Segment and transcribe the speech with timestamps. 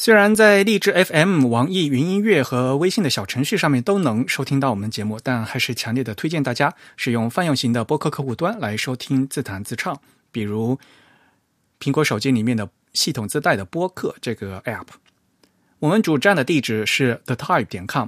[0.00, 10.78] 虽然在荔枝 FM、网易云音乐和微信的小程序上面都能收听到我们节目，但还是强烈的推荐大家使用泛用型的播客客户端来收听自弹自唱，比如
[11.80, 14.86] 苹果手机里面的系统自带的播客这个 App。
[15.80, 18.06] 我们主站的地址是 thetype 点 com，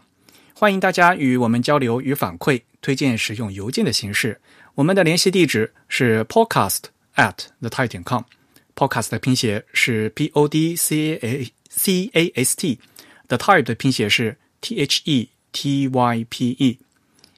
[0.55, 4.41] 欢迎大家与我们交流与反馈，推荐使用邮件的形式。
[4.77, 6.83] 我们的联系地址是 podcast
[7.17, 13.39] at thetype 点 com，podcast 的拼写是 p o d c a a c a s t，the
[13.39, 16.79] type 的拼写是 t h e t y p e。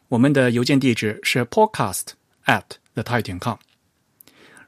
[0.09, 2.07] 我们的邮件地址是 podcast
[2.47, 3.57] at thetype 点 com。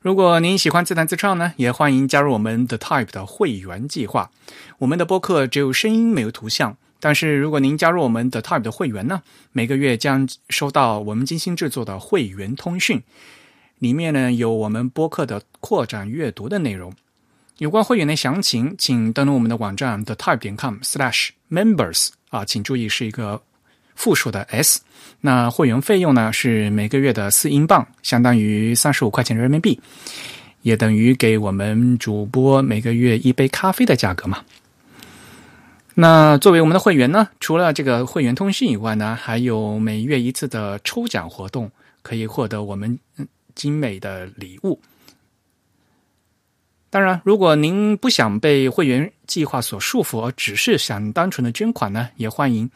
[0.00, 4.30] 如果您喜欢自弹自唱呢，也欢迎加入我们 The Type 的会员计划。
[4.78, 13.02] 我们的播客只有声音没有图像，但是如果您加入我们 The Type 的会员呢，每个月将收到我们精心制作的会员通讯，
[13.78, 16.94] 里面呢有我们播客的扩展阅读的内容。
[17.58, 23.40] 有关会员的详情，请登录我们的网站 The Type 点 com/slash/members 啊，请注意是一个
[23.94, 24.80] 复数的 s。
[25.20, 29.80] 那会员费用呢是每个月的四英镑，相当于三十五块钱人民币，
[30.62, 34.44] 也等于给我们主播每个月一杯咖啡的价格嘛。
[35.94, 41.70] 那作为我们的会员呢，除了这个会员通讯以外呢，还有每月一次的抽奖活动，
[42.02, 42.98] 可以获得我们
[43.54, 44.80] 精美的礼物。
[46.94, 52.70] 当然，如果您不想被会员计划所束缚，而只是想单纯的捐款呢，也欢迎。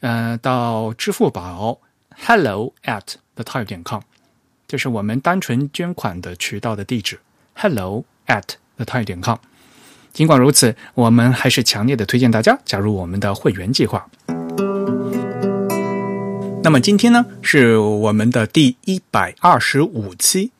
[0.00, 1.80] 呃，到支付宝
[2.14, 4.02] hello at the type 点 com，
[4.66, 7.18] 这是我们单纯捐款的渠道的地址
[7.54, 8.44] hello at
[8.76, 9.38] the type 点 com。
[10.12, 14.06] 尽管如此，我们还是强烈的推荐大家加入我们的会员计划。
[16.62, 20.50] 那么今天呢，是我们的第一百二十五期。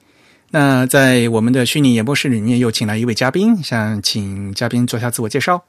[0.50, 5.62] 那在我们的虚拟演播室里面，又请来一位嘉宾，想请嘉宾做下自我介绍。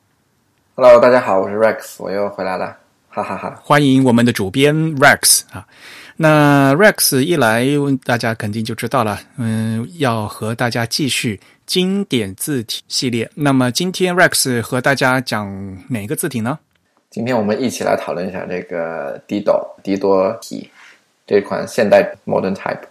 [0.75, 2.78] Hello，大家好，我是 Rex，我又回来了。
[3.09, 3.59] 哈哈哈！
[3.62, 5.67] 欢迎我们的主编 Rex 啊，
[6.16, 7.66] 那 Rex 一来，
[8.06, 13.29] 大家肯定就知道了，嗯，要和大家继续经典字体系列。
[13.35, 16.57] 那么今天 Rex 和大家讲哪个字体呢？
[17.09, 20.69] 今天我们一起来讨论一下这个 Dido 迪多体
[21.28, 22.84] 这款现代 Modern Type。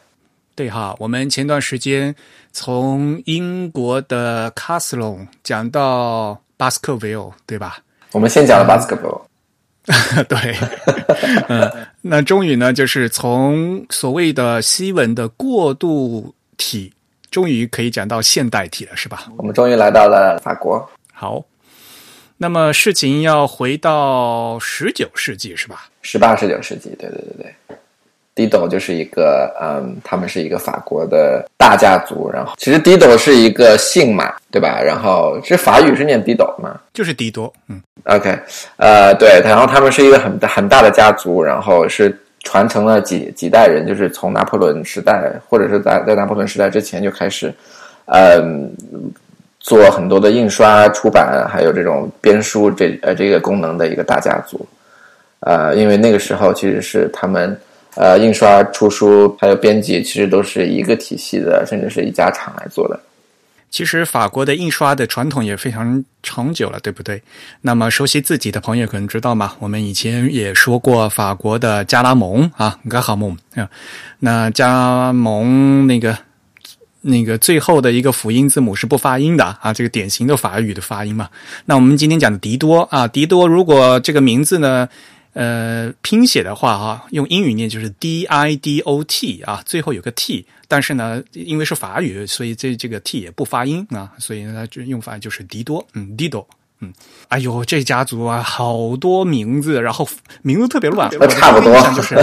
[0.59, 2.13] 对哈，我们前段时间
[2.51, 7.79] 从英国的 Castle 讲到巴斯克维尔，对吧？
[8.11, 10.25] 我们先讲了巴斯克维尔。
[10.27, 10.57] 对，
[11.47, 11.71] 嗯，
[12.03, 16.93] 那终于呢，就是从所谓的西文的过渡体，
[17.31, 19.31] 终于可以讲到现代体了，是吧？
[19.37, 20.91] 我们终于来到了法国。
[21.13, 21.45] 好，
[22.37, 25.89] 那么事情要回到十九世纪，是吧？
[26.03, 27.55] 十八、十九世纪，对对对对。
[28.39, 32.31] Dido 就是一个，嗯，他们是一个法国的大家族。
[32.33, 34.81] 然后，其实 Dido 是一个姓嘛，对吧？
[34.81, 36.79] 然后，这法语是念 Dido 嘛？
[36.95, 37.53] 就是迪多。
[37.69, 38.39] 嗯，OK，
[38.77, 39.41] 呃，对。
[39.45, 47.53] 然后他们是一个很很大的家族，然后是传承了几几代人，就是从拿破仑时代，或者是在在拿破仑时代之前就开始，
[48.07, 48.73] 嗯，
[49.59, 54.65] 做很多的印刷、出版，还有这种编书这呃这个功能的一个大家族。
[55.41, 57.59] 呃，因为那个时候其实是他们。
[57.95, 63.01] 呃，印刷、出书还有编辑，其实都是一个体系的，甚至是一家厂来做的。
[63.71, 67.21] 其实法国的印刷的传统也非常长久了，对不对？
[67.63, 73.69] 那么熟悉自己的朋友可能知道嘛，我们以前也说过法国的加拉蒙啊，加哈蒙啊，
[74.21, 76.17] 那加蒙那个
[77.03, 81.29] 那个最后的一个辅音字母是不发音的啊，这个典型的法语的发音嘛。
[81.67, 84.89] 那我们今天讲的迪多啊，迪多如果这个名字呢？
[85.35, 96.47] 呃，拼写的话啊，用英语念就是 D I D O T 啊，最后有个 T，但是呢，因为是法语，所以这这个 T 也不发音啊，所以呢，就用法就是迪多，嗯，迪多，
[96.81, 96.93] 嗯，
[97.29, 100.09] 哎呦，这家族啊，好多名字，然后
[100.43, 101.73] 名字特别乱，差不多。
[101.95, 102.17] 就是，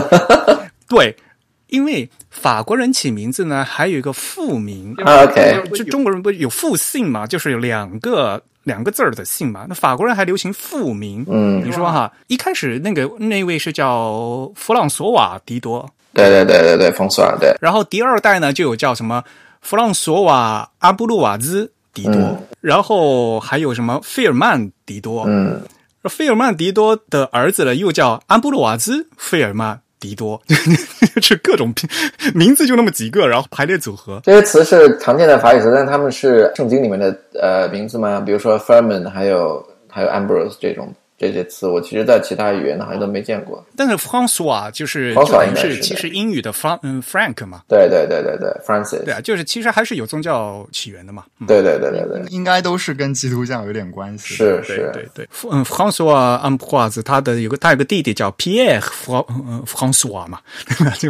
[0.87, 1.15] 对，
[1.67, 8.41] 因为法国人起名字呢，还有一个复名，OK，就中国人不有复姓嘛，就是有两个。
[8.65, 11.23] 两个字儿的姓嘛，那法国人还流行复名。
[11.29, 17.56] 嗯，你说哈，一开始那个那位是叫弗朗索瓦迪多，对对对对对，冯索瓦对。
[17.62, 19.23] 然后第二代呢，就有叫什么
[19.62, 25.62] 弗朗索瓦阿布鲁瓦兹迪多，然后还有什么费尔曼迪多，嗯，
[26.09, 30.39] 费尔曼·迪多的儿子呢，又叫安布鲁瓦兹·费尔曼·迪多，
[31.21, 31.73] 是各种
[32.33, 34.21] 名字就那么几个，然后排列组合。
[34.23, 38.21] 这些词是常见的法语词，但他们是圣经里面的呃名字吗？
[38.23, 40.93] 比如说 Ferman，还有还有 Ambrose 这种。
[41.27, 43.63] 这些词我其实，在其他语言好像都没见过。
[43.75, 47.62] 但是 Francois 就是就等于是其实英语的 Fran 嗯 Frank 嘛。
[47.68, 49.04] 对对对对对，Francis。
[49.04, 51.24] 对啊，就是其实还是有宗教起源的嘛。
[51.48, 54.36] 对对对对对，应该都是跟基督教有点关系。
[54.36, 55.30] 是是，对对。
[55.51, 58.81] 嗯，Francois Ambroise 他的有个他有个弟弟叫 Pierre
[59.66, 60.39] Francois 嘛，
[61.00, 61.10] 就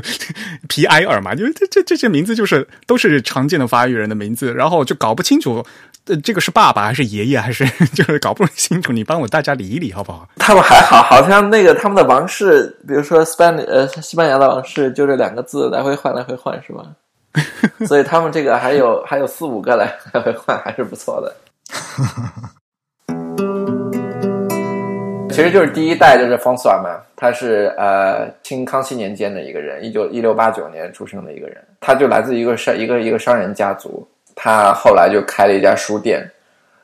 [0.67, 5.65] 皮埃尔嘛，就这这这些名字就是都是常见的法语人的名字，然后就搞不清楚。
[6.07, 7.65] 呃，这个是爸爸还是爷爷还是
[7.95, 8.93] 就是搞不清楚？
[8.93, 10.27] 你帮我大家理一理好不好？
[10.37, 16.85] 他们还好，好像那个他们的王室，比如说 Span 呃西班牙的王室，就这两个字来回换来回换是吧？
[17.87, 21.35] 所以他们这个还有还有四五个来来回换，还是不错的。
[25.33, 34.07] 其实就是第一代就是 n s o 嘛，他是呃清康熙年间的一个人，一九一六八九年出生的一个人，他就来自一个商一个一个商人家族。
[34.35, 36.29] 他后来就开了一家书店，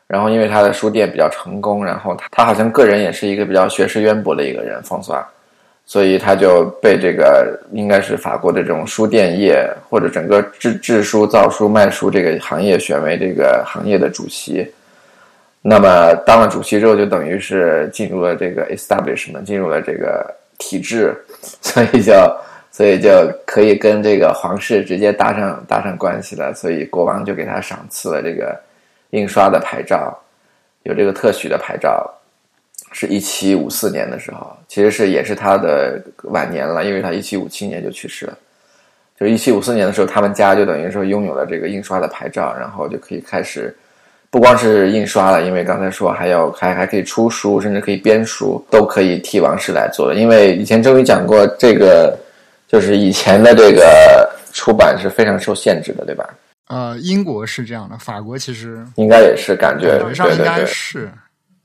[0.08, 5.24] 然后因为他的书店比较成功，然后他他好像个人也是一个比较学识渊博的一个人，方算，
[5.86, 14.66] 所以他就被这个应该是法国的这种书店业或者整个制制书、造书、卖书这个行业选为这个行业的主席。
[15.62, 21.14] 那么当了主席之后，就等于是进入了这个 establishment，进入了这个体制，
[21.62, 22.36] 所以叫。
[22.74, 23.10] 所以就
[23.46, 28.58] 可以跟这个皇室直接搭上搭上关系了，所以国王就给他赏赐了这个
[29.10, 30.18] 印刷的牌照，
[30.84, 32.10] 有这个特许的牌照，
[32.94, 38.38] 是一七五四年的时候，其实是也是他的晚年了，因为他一七五七年就去世了，
[39.20, 43.76] 就一七五四年的时候，他们家就等于说拥有了这个印刷的牌照，然后就可以开始
[44.30, 52.18] 不光是印刷了，因为刚才说还要还还可以出书，甚至可以编书，都可以替王室来做了，因为以前终于讲过这个。
[52.72, 56.30] 就是以前的这个出版是非常受限制的，对吧？
[56.68, 61.12] 呃，英国是这样的，法国其实应该也是感觉上应该是，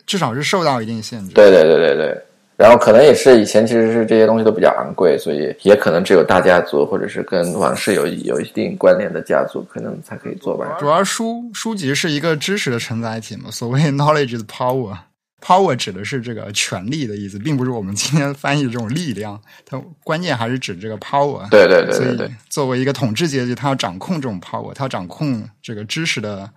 [0.04, 1.32] 至少是受到一定限制。
[1.32, 2.20] 对对对对对，
[2.56, 10.76] 然后可能也是以前其实是这些东西都比较昂贵，所以也可能只有大家族或者是跟王室有有一定关联的家族可能才可以做吧。
[10.80, 14.96] 主要书书籍是一个知识的承载体嘛，所谓 knowledge is power。
[15.40, 19.40] Power 指的是这个权力的意思，并不是我们今天翻译的这种力量。
[19.64, 21.48] 它关键还是指这个 power。
[21.50, 22.30] 对对对对对。
[22.48, 26.50] 作为一个统治阶级，他要掌控这种 power，他要掌控这个知识的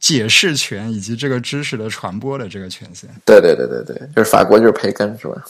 [0.00, 3.08] 解释权以及这个知识的传播的这个权限。
[3.24, 5.42] 对对对对对，就是法国就是培根是吧？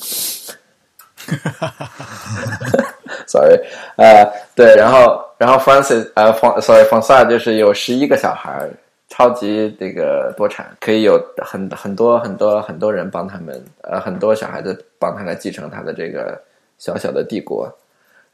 [3.26, 3.58] Sorry，
[3.96, 4.24] 呃，
[4.54, 8.68] 对，然后然后 Francis，呃，Sorry，Francis 就是有十一个小孩。
[9.08, 16.38] 超级这个多产，可以有很很多很多很多人帮他们，呃，很多小孩子帮他来继承他的这个
[16.76, 17.66] 小小的帝国。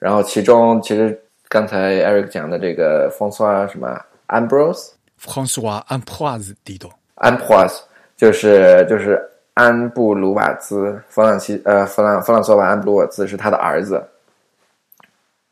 [0.00, 1.16] 然后其中，其实
[1.48, 7.78] 刚才 Eric 讲的这个 François 什么 Ambrose，François Ambroise 帝多，Ambroise
[8.16, 9.22] 就是就是
[9.54, 14.02] 安布鲁瓦兹，弗朗西呃弗朗弗朗索瓦安布鲁瓦兹是他的儿子，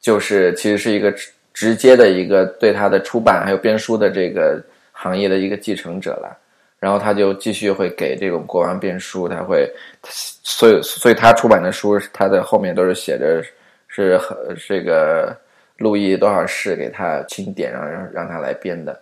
[0.00, 1.14] 就是其实是一个
[1.54, 4.60] 直接的一个对他的出版还有编书的这个。
[5.02, 6.38] 行业的一个继承者了，
[6.78, 9.68] 然后他就继续会给这种国王编书，他会，
[10.04, 13.42] 所以所以他出版的书，他的后面都是写着
[13.88, 14.20] 是
[14.68, 15.36] 这个
[15.76, 18.96] 路易多少世给他钦点，让让让他来编的。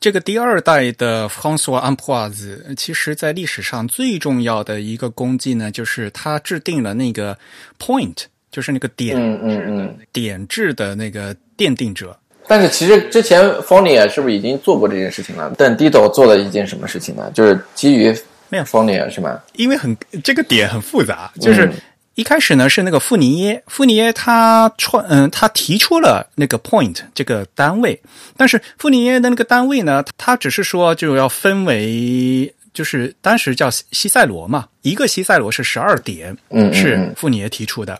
[0.00, 7.36] 这个第二代的 François Ambroise，其实在历史上最重要的一个功绩呢，就是他制定了那个
[7.78, 12.18] point，就是那个点，嗯嗯嗯，点制的那个奠定者。
[12.50, 15.52] 但是其实之前 f o n i 是不是已经做过这件事情了？
[15.56, 17.30] 但 Dido 做了一件什么事情呢？
[17.32, 18.12] 就是基于
[18.48, 19.38] 没有 f o n i 是吗？
[19.54, 21.70] 因为很这个点很复杂，就是
[22.16, 28.02] 一开始呢是那个富尼耶，富尼耶他创嗯他提出了那个 point 这个单位，
[28.36, 37.96] 但是富尼耶的那个单位呢，他只是说就要分为就是当时叫西塞罗嘛，一个西塞罗是十二点，嗯，是富尼耶提出的。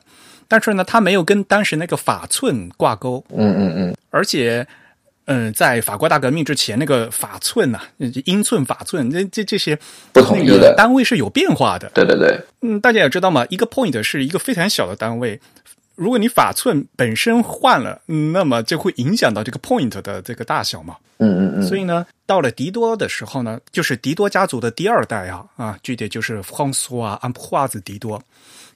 [0.51, 3.25] 但是呢，它没有跟当时那个法寸挂钩。
[3.29, 3.97] 嗯嗯嗯。
[4.11, 4.67] 而且，
[5.27, 7.81] 嗯，在法国大革命之前，那个法寸呐，
[8.25, 9.79] 英寸、法寸，这这这些
[10.13, 11.89] 不统一的单位是有变化的。
[11.95, 12.37] 对对对。
[12.63, 15.41] 嗯，大家也知道嘛，一个 point 是一个非常小的单位。
[15.95, 20.97] 如果你法寸本身换了，那么就会影响到这个 point 的这个大小嘛。
[21.19, 21.63] 嗯嗯嗯。
[21.63, 28.21] 所以呢，到了迪多的时候呢，就是迪多家族的第二代啊啊，具体就是 François Ambroise 迪多。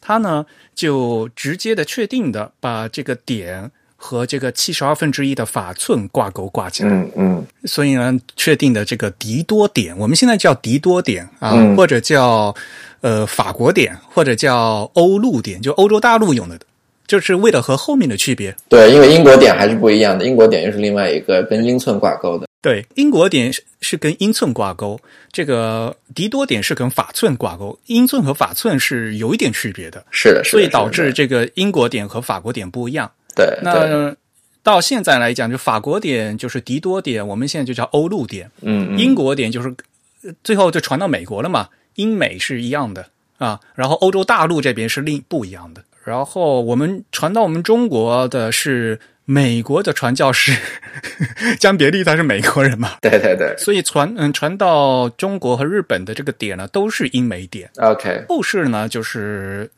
[0.06, 0.44] 他呢，
[0.74, 6.90] 就直接的确定的把这个点和这个七十二分之一的法寸挂钩挂起来。
[6.90, 12.54] 嗯嗯所以呢，确定的这个迪多点，我们现在叫迪多点啊，嗯或者叫
[13.00, 16.60] 呃法国点，或者叫欧陆点，就欧洲大陆用的，
[17.06, 18.54] 就是为了和后面的区别。
[18.68, 22.46] 对，因为英国点还是不一样的，英国点又是另外一个跟英寸挂钩的。
[22.60, 24.98] 对，英国点是是跟英寸挂钩，
[25.30, 33.10] 这个迪多点是跟法寸挂钩，英寸和法寸是有一点区别的，是的，是的所以导致这个英国点和法国点不一样。
[33.36, 34.16] 对对，那
[34.62, 38.50] 到现在来讲，就法国点就是迪多点，我们现在就叫欧陆点。
[38.62, 39.68] 嗯嗯英国点就是
[40.22, 43.06] 呃最后就传到美国了嘛，英美是一样的
[43.36, 45.84] 啊，然后欧洲大陆这边是另不一样的。
[46.04, 50.54] 然后我们传到我们中国的是美国的传教士
[51.58, 53.54] 江别利，他是美国人嘛，对对对。
[53.56, 57.70] 所以传嗯传到中国和日本的这个点呢，都是英美点。
[57.76, 59.70] ，OK，后世呢，就是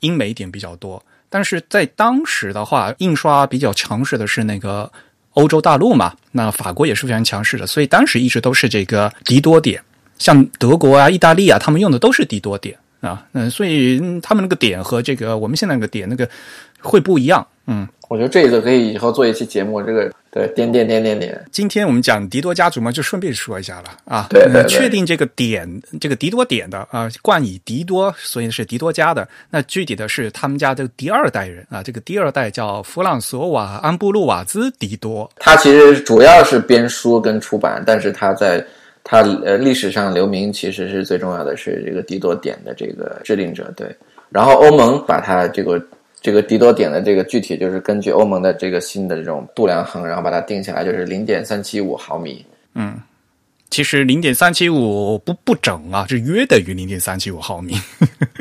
[0.00, 4.90] 英美点比较多，但是在当时的话，印刷比较强势的是那个
[5.32, 9.82] 欧洲大陆嘛，那法国也是非常强势的，所以当时一直都是这个迪多点，
[10.16, 16.28] 像德国啊、意大利啊，他们用的都是迪多点啊，嗯，所以嗯他们那个点和这个我们现在那个点那个
[16.80, 17.86] 会不一样，嗯。
[18.06, 24.26] 我觉得这个可以以后做一期节目，这个对点点点点点，今天我们讲迪多家族嘛，就顺便说一下了啊。
[24.28, 25.66] 对对对呃确定这个点，
[25.98, 29.26] 这个迪多点的啊，冠以迪多，所以是迪多家的。
[29.48, 35.28] 那具体的是他们家的第二代人啊，这个第二代叫弗朗索瓦·安布鲁瓦兹·迪多。
[35.36, 38.64] 他其实主要是编书跟出版，但是他在
[39.04, 43.94] 他呃历史上留名，其实是最重要的是这个迪多点的这个制定者，对。
[44.30, 45.80] 然后欧盟把它这个
[46.20, 52.44] 这个迪多点的这个具体就是根据欧盟的这个新的这种度量衡，然后把它定下来，就是零点三七五毫米。
[52.74, 53.00] 嗯
[53.70, 57.74] 其实零点三七五不不整啊，是约等于零点三七五毫米。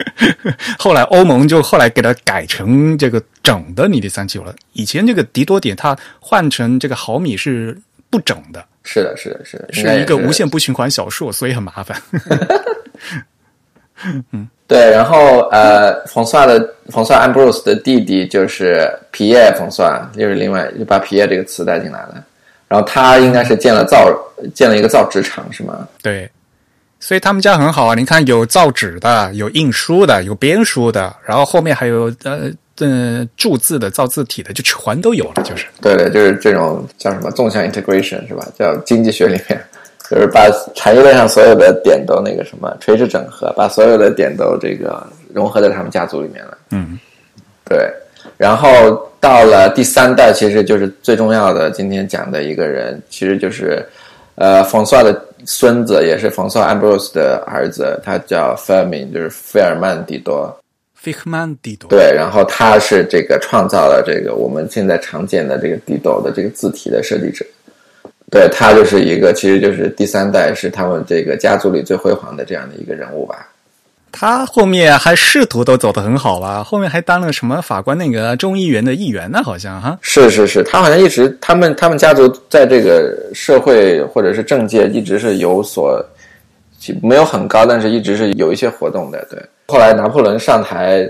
[0.78, 4.56] 后来欧盟就后来给它改成这个整的零点三七五了。
[4.74, 7.76] 以前这个迪多点它换成这个毫米是
[8.12, 8.64] 不整的。
[8.84, 12.02] 是的，是的，是的，是一个无限不循环小数，所以很麻烦。
[14.32, 22.24] 嗯对，然后呃，冯萨的冯萨安布鲁斯的弟弟就是皮耶冯萨，就是另外就把皮耶这个词带进来了。
[22.68, 24.12] 然后他应该是建了造
[24.56, 25.88] 建了一个造纸厂，是吗？
[26.02, 26.28] 对，
[27.00, 27.94] 所以他们家很好啊。
[27.94, 32.50] 你看，有造纸的，有印书的，有编书的，然后后面还有呃
[32.80, 35.44] 呃注字的、造字体的，就全都有了。
[35.44, 38.48] 就是对对，就是这种叫什么纵向 integration 是吧？
[38.58, 39.60] 叫经济学里面，
[40.10, 46.58] 就是把产业链上所有的点都那个什么垂直整合，把所有的点都这个融合在他们家族里面了。
[46.72, 46.98] 嗯，
[47.66, 47.92] 对。
[48.38, 53.86] 然后到了第三代，其实就是最重要的，今天讲的一个人，其实就是
[54.36, 60.58] 呃冯萨的孙子，也是冯萨安布鲁斯的儿子，他叫 Fermin，就是费尔曼迪多。
[61.90, 67.46] 对，然后他是这个创造了这个我们现在常见的这个地斗的这个字体的设计者。
[68.32, 73.48] 对他就是一个，其实就是第三代是他们这个家族里最辉煌的这样的一个人物吧。
[74.12, 76.64] 他后面还仕途都走得很好吧？
[76.64, 79.42] 后面还当了什么法官那个众议员的议员呢？
[79.44, 79.98] 好像哈。
[80.02, 86.04] 是是是，他好像一直他们他们家族在这个社会或者是政界一直是有所
[87.02, 89.28] 没有很高，但是一直是有一些活动的。
[89.32, 91.10] 对，后来拿破仑上台，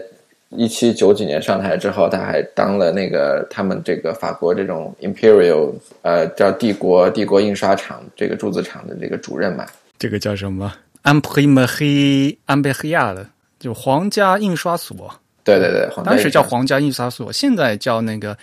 [0.50, 9.66] 一七九几年上台之后，他还当了那个他们这个法国这种 imperial 呃叫帝国帝国印刷厂这个铸字厂的这个主任嘛。
[9.98, 10.72] 这个叫什么？
[11.02, 13.28] 安普里梅黑安贝黑亚的，
[13.60, 15.12] 就皇家印刷所。
[15.44, 18.34] 对对对，当时叫皇家印刷所，现在叫那个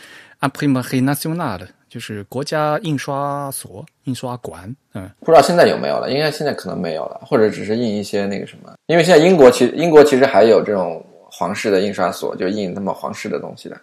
[0.40, 4.74] p r i m e r i National 的，就是国家印刷所、印刷馆。
[4.94, 8.72] 嗯，不知道现在有没有了，应该现在可能没有了，或者只是印一些那个什么。
[8.86, 13.76] 因为现在英国其实英国其实还有这种皇室的印刷所，就印他们皇室的东西的。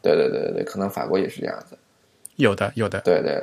[0.00, 1.76] 对对对对对，可能法国也是这样子。
[2.36, 3.00] 有的，有的。
[3.00, 3.42] 对对。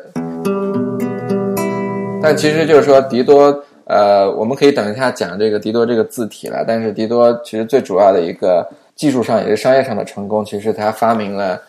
[2.24, 6.63] 但其实就是说，迪多，呃，我们可以等一下讲这个迪多这个字体了。
[6.65, 11.62] 但是迪多其实最主要的一个技术上也是商业上的成功，其实他发明了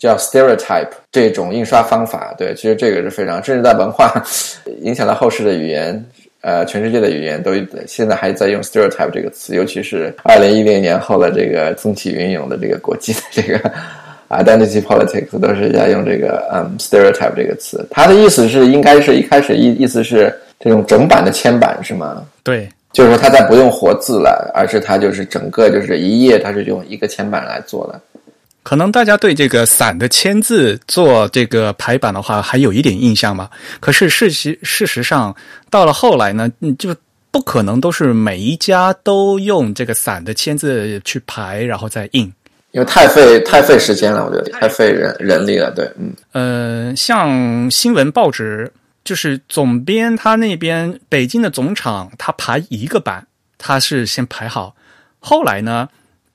[0.00, 2.34] 叫 stereotype 这种印刷方法。
[2.36, 4.12] 对，其实这个是非常，甚至在文化
[4.82, 6.04] 影响到后世的语言，
[6.40, 7.52] 呃，全世界的语言都
[7.86, 13.60] 现在还在用 stereotype 这个词，尤其是二零一零年后的这个风起云涌的这个国际的这个。
[14.30, 22.24] identity politics 都是在用这个嗯 stereotype 这个词，它的意思是应该是一开始意意思是这种整版的铅版是吗？
[22.44, 28.00] 对，就是说它在不用活字了，而是它就是整个就是一页，它是用一个铅版来做的。
[28.62, 33.50] 可能大家对这个伞的签字做这个排版的话，还有一点印象吧。
[33.80, 35.34] 可是事实事实上，
[35.70, 36.94] 到了后来呢，嗯就
[37.30, 42.32] 不可能都是每一家都用这个伞的签字去排，然后再印。
[42.72, 45.72] 因为太费太费时间了，我觉得太费人人力了。
[45.74, 48.70] 对，嗯，呃，像新闻报纸，
[49.02, 53.26] 就是总编他那边北京的总厂，他排一个版，
[53.58, 54.76] 他是先排好，
[55.18, 55.88] 后来呢，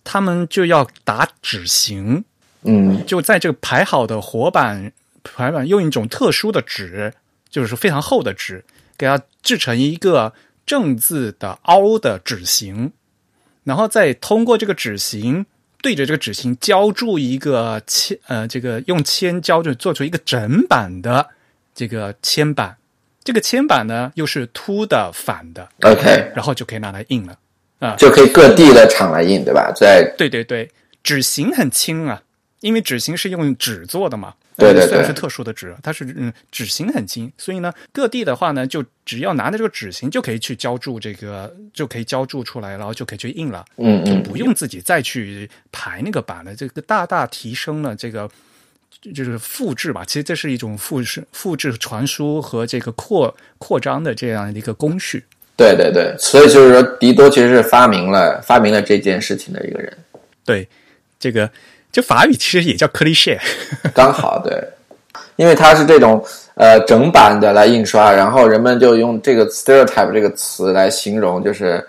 [0.05, 2.24] 他们就要打纸型，
[2.62, 4.93] 嗯，就在这个排好的活板
[5.24, 7.12] 排板用一种特殊的纸，
[7.50, 8.63] 就是非常厚的纸，
[8.97, 10.31] 给它制成一个
[10.65, 12.93] 正字的凹的纸型，
[13.63, 15.45] 然后再通过这个纸型
[15.81, 21.27] 对着这个纸型浇筑一个铅呃，这个用铅浇就做出一个整版的
[21.74, 22.77] 这个铅板，
[23.24, 27.38] 这个铅板呢又是凸的反的，OK，然后就可以拿来印了。
[27.98, 29.72] 就可以各地的厂来印，对吧？
[29.75, 30.70] 在对对对，
[31.03, 32.22] 纸型很轻啊，
[32.62, 34.34] 因为纸型是用纸做的嘛。
[34.58, 48.29] 对对对呃虽然是特殊的纸，它是嗯纸型很轻，所以呢，各地的话呢，就只要拿着这个纸型就可以去浇筑这个，就可以浇筑出来，然后就可以去印了，嗯嗯就，不用自己再去排那个版了，这个大大提升了这个。
[49.13, 55.24] 就是复制吧，其实这是一种复制、复制传输和这个扩扩张的这样的一个工序。
[55.57, 59.91] 对对对，所以就是说，迪多其实是发明了发明了这件事情的一个人，
[60.43, 60.67] 对，
[61.17, 61.50] 这个
[61.91, 63.39] 就法语其实也叫 cliché，
[63.95, 64.62] 刚好对，
[65.38, 66.21] 因为它是这种
[66.55, 71.81] 呃整版的来印刷，然后人们就用这个 stereotype 这个词来形容，就是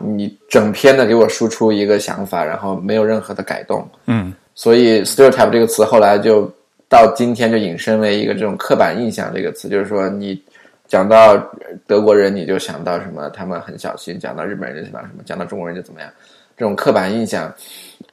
[0.00, 6.50] 你整篇的给我输出一个想法，然后没有任何的改动，嗯，所以 stereotype 这个词后来就
[6.88, 10.42] 到今天就引申为一个这种刻板印象这个词，就是说你
[10.90, 11.38] 讲到
[11.86, 16.12] 德国人你就想到什么，他们很小心；讲到日本人就想到什么，讲到中国人就怎么样，
[16.56, 17.54] 这种刻板印象。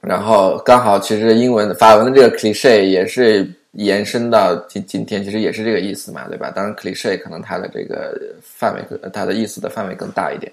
[0.00, 6.52] 然后刚好其实英文法文的这个 cliche 也是延伸到今今天，其实也是这个意思嘛，对吧？
[6.54, 8.82] 当然 cliche 可能它的这个范围
[9.12, 10.52] 它的意思的范围更大一点。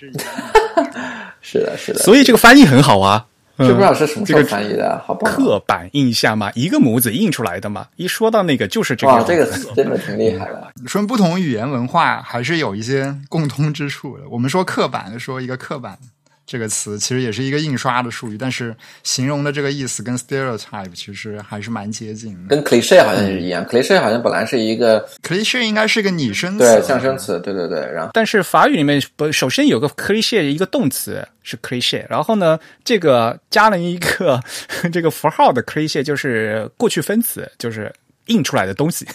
[1.40, 3.24] 是的，是的，所以这个翻译很好啊。
[3.58, 5.00] 知不知道是什么时候这个翻译的？
[5.06, 5.34] 好棒啊！
[5.34, 7.86] 刻板印象嘛，一个模子印出来的嘛。
[7.96, 10.72] 一说到那个，就是这个哇，这个词真的挺厉害的。
[10.86, 14.24] 说不同语言文化还是有一些共通之处的。
[14.30, 15.98] 我们说刻板，说一个刻板
[16.44, 22.54] 这个词，其实也是一个印刷的术语，但是形容的这个意思跟 stereotype 其实还是蛮接近的。
[22.54, 34.40] 跟 cliche 好像也是一样，cliche 好像本来是一个 cliche 应该是个拟声词，对象声词，对对对，然后但是法语里面不，首先有个 cliché 一个动词是 cliche，然后呢，这个加了一个
[34.92, 37.92] 这个符号的 cliche 就是过去分词，就是
[38.26, 39.06] 印出来的东西。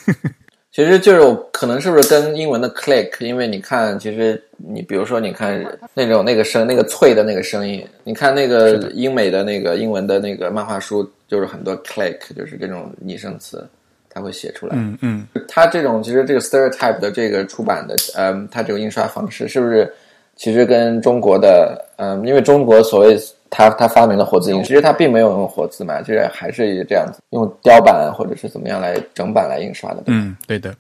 [0.78, 5.60] 其实就是可能是不是跟英文的 click，因为你看，其实你比如说你看
[5.96, 13.68] 那种那个声那个脆的那个声音，你看那个英美的那个英文的那个漫画书，就是很多 click，就是这种拟声词，
[14.08, 14.76] 它会写出来。
[14.78, 19.92] 嗯嗯，它这种其实这个 stereotype 的这个出版的，嗯，它这个印刷方式是不是
[20.36, 23.18] 其实跟中国的，嗯，因为中国所谓
[23.50, 30.76] 它它发明了活字印，其实他并没有用活字嘛，就是还是这样子用雕版或者是怎么样来整版来印刷的，嗯，对的。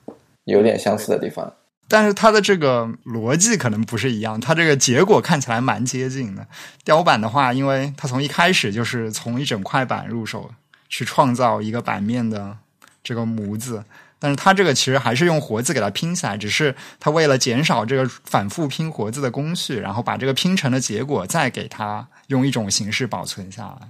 [0.45, 1.51] 有点相似的地方。
[1.89, 6.45] 但是它的这个逻辑可能不是一样，它这个结果看起来蛮接近的。
[6.83, 10.49] 雕版的话，因为它从一开始就是从一整块板入手
[10.89, 12.57] 去创造一个版面的
[13.03, 13.83] 这个模子，
[14.19, 23.87] 但是它这个其实还是用活字给它拼起来，只是它为了减少这个反复拼活字的工序，然后把这个拼成的结果再给它用一种形式保存下来。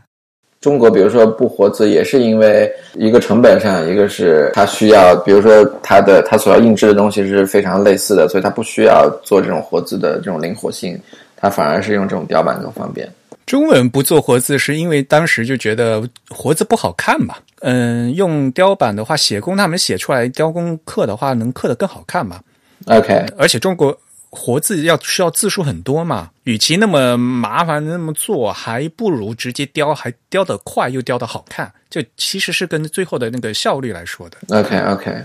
[0.59, 10.99] 中国比如说不活字，也是因为一个成本上，一个是它需要，比如说它的它所要印制的东西是非常类似的，所以它不需要做这种活字的这种灵活性，
[11.35, 13.07] 它反而是用这种雕版更方便。
[13.45, 17.35] 中文不做活字，是因为当时就觉得活字不好看嘛。
[17.61, 22.41] 嗯，用雕版的话，写工他们写出来，雕工刻的话能刻得更好看嘛。
[22.87, 23.97] OK，而且中国
[24.29, 31.71] 活字要需要字数很多嘛，与其那么麻烦那么做，还不如直接雕，还雕得快又雕得好看。
[31.89, 34.59] 这其实是跟最后的那个效率来说的。
[34.59, 35.15] OK OK，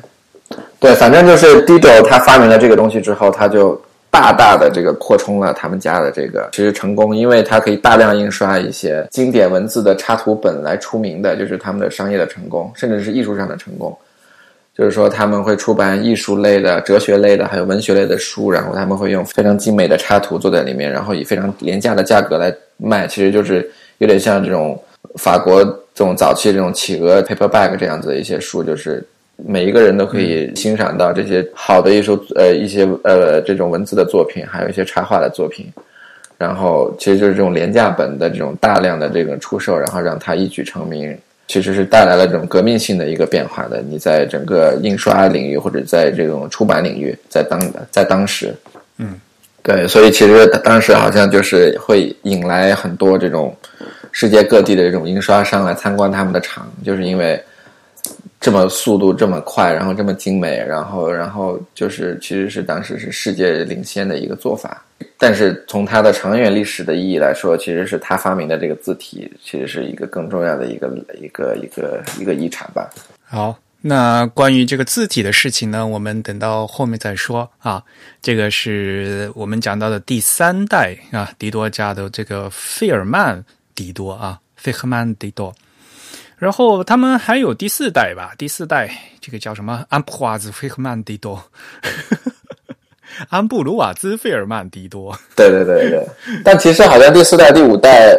[0.79, 13.97] 对，反正就是 Dido 他发明了这个东西之后，他就大大的这个扩充了他们家的这个其实成功，因为它可以大量印刷一些经典文字的插图本来出名的，就是他们的商业的成功，甚至是艺术上的成功。
[14.77, 24.83] 就是说他们会出版艺术类的、哲学类的，还有文学类的书，然后他们会用非常精美的插图做在里面，然后以非常廉价的价格来卖，其实就是有点像这种
[25.17, 25.63] 法国
[25.95, 29.05] 这种早期这种企鹅 paperback 这样子的一些书，就是
[29.37, 35.67] 每一个人都可以欣赏到这些好的艺术呃一些呃这种文字的作品，还有一些插画的作品。
[36.39, 41.17] 然后其实就是这种廉价本的这种大量的这个出售，然后让它一举成名，
[41.53, 43.83] 其实是带来了这种革命性的一个变化的。
[43.83, 47.61] 你在整个印刷领域或者在这种出版领域，在当
[47.91, 48.55] 在当时，
[48.97, 49.21] 嗯
[49.62, 53.55] 对，所以其实当时好像就是会引来很多这种
[54.12, 57.38] 世界各地的这种印刷商来参观他们的厂，就是因为
[58.42, 64.85] 这么速度这么快，然后这么精美，然后然后就是其实是当时是世界领先的一个做法。
[65.16, 72.90] 但是从它的长远历史的意义来说，其实是他发明的这个字体，其实是一个更重要的一个一个一个一个遗产吧。
[73.24, 73.57] 好。
[73.85, 77.83] 那关于这个字体的事情呢，我们等到后面再说啊。
[78.20, 85.52] 这个是我们讲到的第三代啊，迪多家的这个费尔曼迪多啊，费赫曼迪多。
[86.42, 89.85] 然后他们还有第四代吧，第四代这个叫什么？
[89.88, 91.40] 安普瓦兹费赫曼迪多，
[93.31, 95.16] 安布鲁瓦兹费尔曼迪多。
[95.37, 96.05] 对对对对，
[96.44, 98.12] 但其实好像第四代、第五代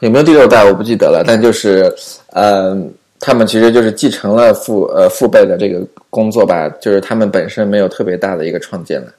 [0.00, 1.94] 有没有第六代我不记得了，但就是
[2.32, 2.90] 嗯。
[3.18, 9.12] 他们其实就是继承了父呃父辈的这个工作吧，就是他们本身没有特别大的一个创建的，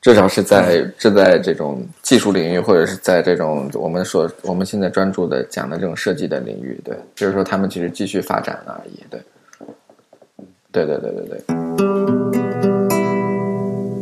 [0.00, 9.20] 至少是在是在这种技术领域，或者是在这种我们所我们现在专注的讲的这种设计的领域，对，就是说他们其实继续发展了而已，对，
[10.72, 11.40] 对对对对对。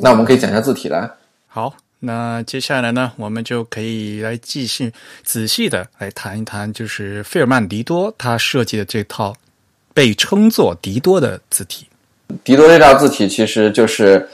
[0.01, 1.75] 那我们可以讲一下字体了，好。
[2.01, 4.93] 那接下来呢，我们就可以来继续
[5.25, 9.35] 仔细的来谈一谈，就是费尔曼迪多他设计的这套
[9.93, 11.89] 被称作迪多的字体。
[12.45, 14.29] 迪多这套字体其实就是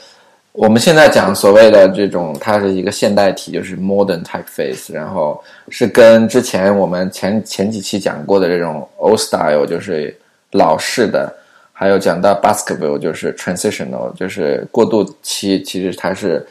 [0.57, 10.15] 我们现在讲所谓的这种，它是一个现代体，就是 modern typeface，然后是跟之前我们前前几期讲过的这种 old style，就是
[10.51, 11.33] 老式的，
[11.73, 16.45] 还有讲到 Baskerville，就是 transitional，就是过渡期，其实它是。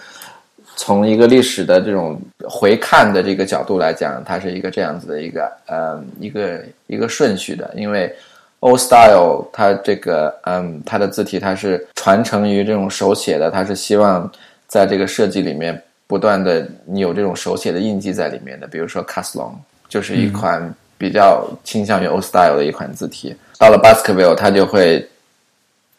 [0.76, 7.72] 从一个历史的这种回看的这个角度来讲，它是一个这样子的一个呃一个一个顺序的。
[7.76, 8.12] 因为
[8.64, 14.30] Old Style 它这个嗯它的字体它是传承于这种手写的，它是希望
[14.66, 18.66] 在这个设计里面不断的你有这种手写的印记在里面的。
[18.66, 19.54] 比如说 c a s l o n
[19.86, 23.36] 就是一款比较倾向于 Old Style 的一款字体。
[23.58, 25.06] 到了 Baskerville，它就会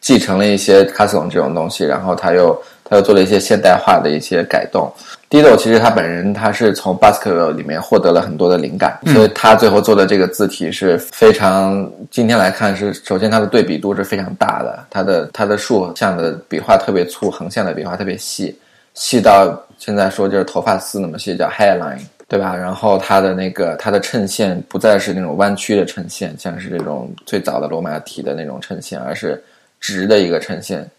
[0.06, 2.56] 继承了一些 c a s l o n 这种东西，然后他又。
[2.88, 4.94] 他又做了一些现代化的一些改动。
[5.28, 18.56] Dido 其实他本人他是从 Baskerville 里面获得了很多的灵感，所以他最后做的这个字体是非常，今天来看是首先它的对比度是非常大的，它的它的竖向的笔画特别粗，横向的笔画特别细，
[18.94, 22.56] 细到现在说就是头发丝那么细，叫 hairline，对吧？
[22.56, 29.44] 然后它的那个它的衬线不再是那种弯曲的衬线，像是这种最早的罗马体的那种衬线，而是
[29.86, 30.90] 直的一个呈现。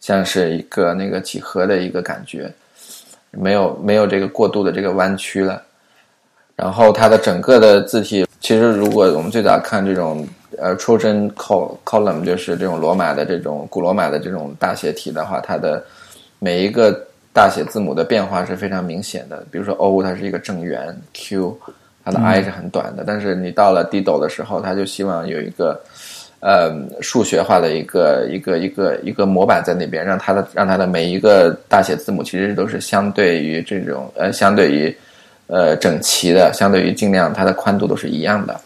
[0.00, 2.52] 像是一个那个几何的一个感觉，
[3.30, 5.62] 没有没有这个过度的这个弯曲了。
[6.54, 15.82] 然后它的整个的字体，其实如果我们最早看这种呃 Trojan column，就是这种罗马的这种古罗马的这种大写体的话，它的
[16.38, 16.92] 每一个
[17.32, 19.42] 大写字母的变化是非常明显的。
[19.50, 21.58] 比如说 O，它是一个正圆；Q，
[22.04, 23.04] 它的 I 是很短的。
[23.06, 25.80] 但是你到了 D 斗的时候，它就希望有一个。
[26.46, 34.94] 呃，数学化的一个一个一个一个模板在那边，让它的让它的每一个大写字母其实都是相对于这种呃，相对于
[35.46, 38.60] 呃整齐的，相对于尽量它的宽度都是一样的。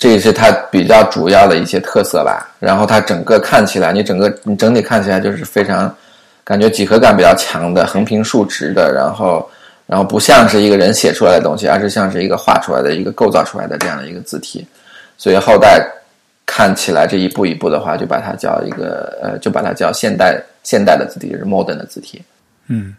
[0.00, 2.52] 这也是它比较主要的一些特色吧。
[2.58, 5.94] 然后它整个看起来，你整个你整体看起来就是非常
[6.42, 9.48] 感觉几何感比较强的，横平竖直的，然后
[9.86, 14.66] 然后不像是一个人写出来的东西，而是像是一个画出来的一个构造出来的这样的一个字体。
[15.16, 15.88] 所以后代。
[16.52, 22.20] 看起来这一步一步的话，就把它叫一个呃，就把它叫现代现代的字体，是 modern 的字体。
[22.66, 22.92] 嗯，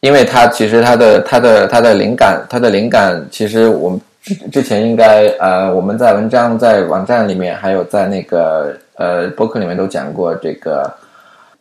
[0.00, 10.92] 因为它其实它的它的它的灵感，它的灵感其实我们之之前应该呃，我们在文章在网站里面，还有在那个呃博客里面都讲过这个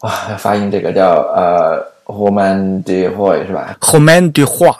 [0.01, 4.17] 哇，发音这个叫呃 h o m a n de h o y 是吧 h o m a
[4.17, 4.75] n de Roy。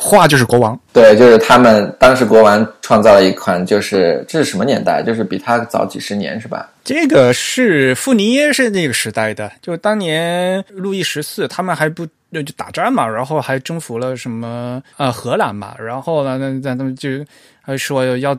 [0.00, 5.02] 画就是国王，对，就是他们当时国王创造了一款，就是这是什么年代？
[5.02, 6.70] 就是比他早几十年，是吧？
[6.84, 17.10] 这个是富尼耶是那个时代的，就当年路易十四他们还不就打仗嘛，然后还征服了什么啊荷兰嘛，然后呢，那那他们就
[17.60, 18.38] 还说要。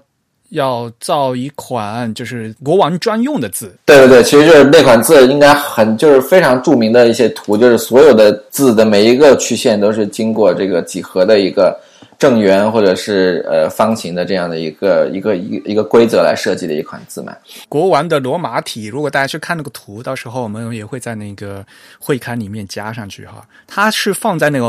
[0.50, 11.80] 要造一款就是国王专用的字，对对对，其实就是那款字应该很就是非常著名的一些图，就是所有的字的每一个曲线都是经过这个几何的一个
[12.18, 17.34] 正圆或者是呃方形的这样的一个一个一一个规则来设计的一款字嘛。
[17.70, 21.66] 国王的罗马体，如果大家去看那个图，到时候我们也会在那个
[22.00, 23.46] 会刊里面加上去哈。
[23.68, 24.66] 它是放在那个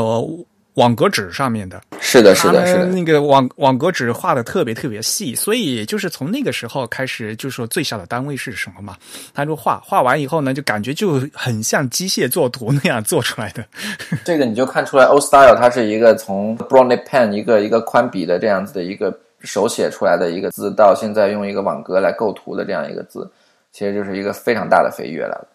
[0.75, 1.81] 网格纸上面的。
[1.99, 2.85] 是的，是的，是的。
[2.85, 8.97] 那个网网格纸画的特别特别细，所以就是从那个时候开始，就说最小的单位是什么嘛？
[9.33, 13.63] 他就画画完以后呢，就感觉就很像机械作图那样做出来的。
[14.25, 23.29] 这个你就看出来，Old Style 它是一个从 Brownie Pen 一个一个宽笔的这样子的一个手写出来的一个字，到现在用一个网格来构图的这样一个字，
[23.71, 25.47] 其实就是一个非常大的飞跃了。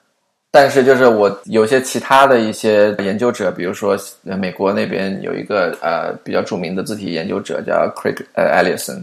[0.57, 9.03] 但是，就是我有些其他的一些研究者，比如说美国那边有一个呃比较著名的字体研究者叫 Craig 呃 Ellison，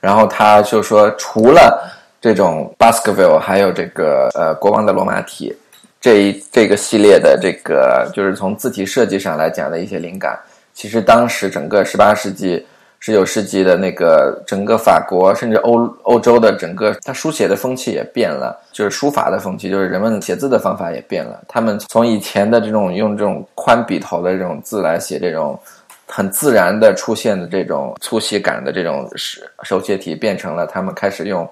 [0.00, 1.86] 然后他就说，除了
[2.18, 5.54] 这种 Baskerville，还有这个呃国王的罗马体
[6.00, 10.38] 这一这个系列的这个，就是从字体设计上来讲的一些灵感，
[10.72, 12.64] 其实当时整个十八世纪。
[12.98, 21.40] 十九世纪的那个整个法国，甚至欧欧洲的整个，它书写的风气也变了，就是书法的风气，就是人们写字的方法也变了。
[21.46, 25.58] 他们从以前的这种用这种宽笔头的这种字来写这种
[26.06, 31.48] 很自然的出现的这种粗细感的这种手手写体，变成了他们开始用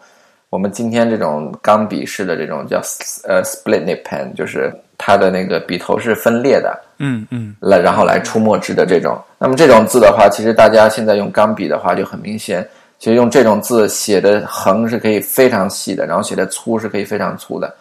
[0.51, 2.81] 我们今天这种钢笔式的这种叫
[3.29, 6.81] 呃 split nib pen，就是它的那个笔头是分裂的。
[6.99, 12.67] 嗯嗯，来然后来出墨汁的这种，那么这种字的话，其实大家现在用钢笔的话就很明显，
[13.01, 17.75] 其实用这种字写的横是可以非常细的，然后写的粗是可以非常粗的。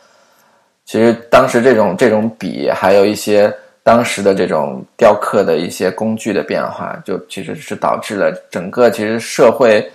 [0.83, 9.87] 其实当时这种这种笔，还有一些当时的这种雕刻的一些工具的变化，就其实是导致了整个其实社会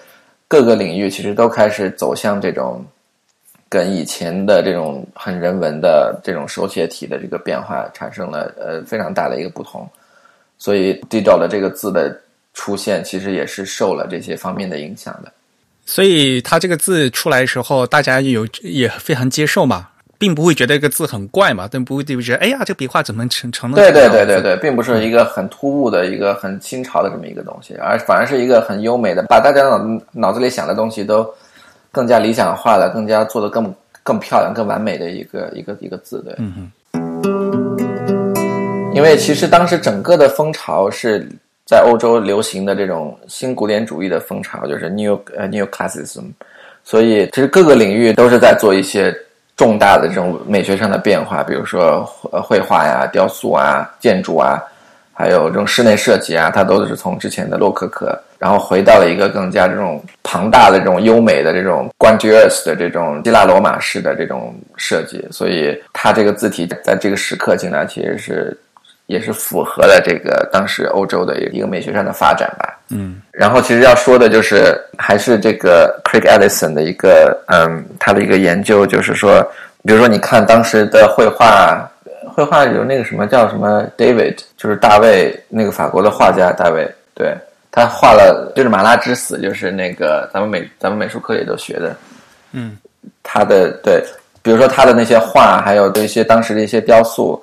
[0.46, 2.84] 各个领域其实都开始走向这种。
[3.70, 9.86] 跟以前的这种很人文的这种手写体的这个变化产生了呃非常大的一个不同，
[10.56, 12.18] 所以 digital 的这个字的
[12.54, 15.30] 出现其实也是受了这些方面的影响的。
[15.84, 23.76] 所以它这个字出来的时候，大家有也非常接受嘛，并不会觉得这个字很怪嘛，但不会觉得哎呀，这笔画怎么成成了？
[23.76, 31.30] 对对对对对，并不是一个很突兀的一个很新潮的这么一个东西，而反而是一个很优美的，把大家脑脑子里想的东西都。
[31.98, 36.32] 更加理想化的，更加做的更更漂亮、更完美的一个一个一个字，对。
[36.38, 36.70] 嗯
[38.94, 41.28] 因为其实当时整个的风潮是
[41.66, 46.26] 在欧洲流行的这种新古典主义的风潮，就是 New 呃 New Classicism，
[46.84, 49.12] 所以其实各个领域都是在做一些
[49.56, 52.04] 重大的这种美学上的变化，比如说
[52.44, 54.62] 绘画呀、雕塑啊、建筑啊。
[55.12, 65.26] 还有这种室内设计啊，它都是从之前的洛可可，然后回到了一个更加这种庞大的、这种优美的、这种 grandiose 的这种希腊罗马式的这种设计。
[65.30, 68.56] 所以它这个字体在这个时刻进来，其实是
[69.06, 72.78] 也是符合了这个当时欧洲的一个美学上的发展吧。
[72.90, 79.42] 嗯，然后其实要说的就是还是这个 Craig Ellison 的一个嗯，他的一个研究，就是说，
[79.84, 81.90] 比如说你看当时的绘画。
[82.34, 87.34] 绘画有那个什么叫什么 David，就是大卫那个法国的画家大卫，对
[87.78, 91.96] 他画了就是马拉之死，就是那个咱们美咱们美术课里都学的，
[92.52, 92.76] 嗯，
[93.22, 94.02] 他的对，
[94.42, 97.42] 比如说他的那些画，还有一些当时的一些雕塑，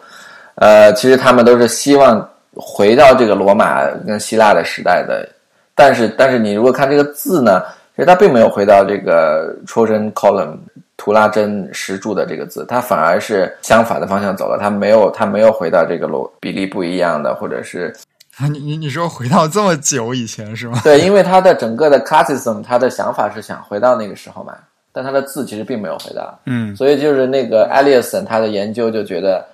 [0.56, 5.28] 呃，其实他们都是希望回到这个罗马跟希腊的时代的，
[5.74, 7.63] 但是但是你如果看这个字呢，
[7.95, 10.58] 其实他并没有回到这个 Trojan column。
[10.98, 17.93] 图拉真石柱的这个字，它反而是相反的方向走了，它没有，它没有回到这个罗比例不一样的，或者是
[18.52, 20.80] 你你你说回到这么久以前是吗？
[20.84, 24.54] 对，因为他的整个的 classicism，他的想法是想回到那个时候嘛，
[24.91, 29.45] 但他的字其实并没有回到，嗯，所以就是那个 Ellison 他的研究就觉得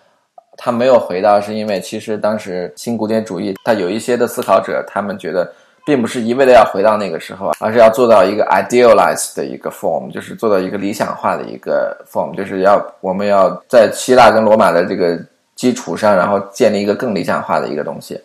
[0.57, 5.51] 他没有回到，是因为其实当时新古典主义，他有一些的思考者，他们觉得。
[5.83, 15.19] 并不是一味的要回到那个时候，而是要做到一个 idealized 的一个 form，就是做到一个理想化的一个 form，就是要我们要在希腊跟罗马的这个
[15.55, 18.15] 基础上，然后建立一个更理想化的一个东西。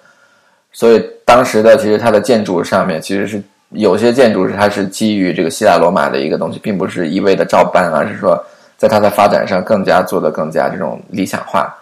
[0.76, 8.38] 所以当时的其实它的建筑上面其实是有些建筑是它是基于这个希腊罗马的一个东西，并不是一味的照搬，而是说
[8.76, 11.74] 在它的发展上更加做的更加这种理想化。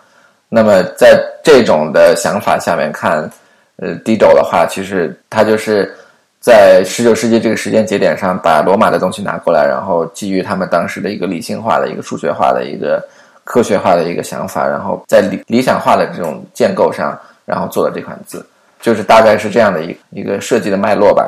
[0.48, 3.28] 那么在这种的想法下面看。
[3.76, 5.92] 呃，低轴的话，其实它就是
[6.38, 13.04] 在十九世纪这个时间节点上，把罗马的东西拿过来，然后基于他们当时的一个理性化的一个数学化的一个
[13.42, 18.46] 科学化的一个想法，然后在理理想化的这种建构上，然后做了这款字，
[18.84, 21.26] 就是大概是这样的一一个设计的脉络吧。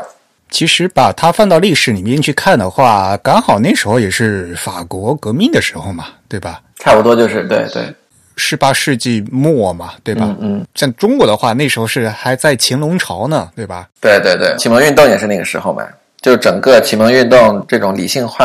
[0.51, 6.61] 其实把它放到历史里面去看的话，刚好那时候也是法国革命的时候嘛，对吧？
[6.79, 7.83] 差不多就是对对。
[8.37, 10.37] 十八世纪末嘛，对吧？
[10.39, 13.89] 嗯，像中国的话，那时候是还在乾隆朝呢，对吧？
[14.03, 15.83] 对对对，启蒙运动也是那个时候嘛，
[16.21, 18.45] 就整个启蒙运动这种理性化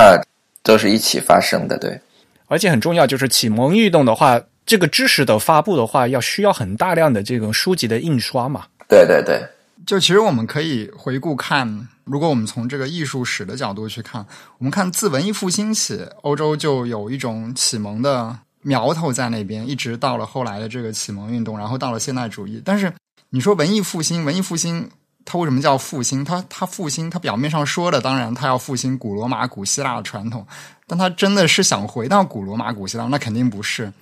[0.63, 1.99] 都是一起发生的，对。
[2.47, 8.63] 而且很重要，就是启蒙运动的话，这个知识的发布的话，要需要很大量的这种书籍的印刷嘛。
[8.91, 9.41] 对对对，
[9.87, 14.25] 就其实我们可以回顾看，如果我们从这个艺术史的角度去看，
[14.57, 22.61] 我们看自文艺复兴起，欧洲就有一种启蒙的苗头在那边，一直到了后来的这个启蒙运动，然后到了现代主义。
[22.65, 22.91] 但是
[23.29, 24.89] 你说文艺复兴，文艺复兴
[25.23, 26.25] 它为什么叫复兴？
[26.25, 30.45] 它它复兴，它表面上说的当然它要复兴古罗马、古希腊的传统，
[30.85, 33.05] 但它真的是想回到古罗马、古希腊？
[33.05, 33.93] 那肯定不是。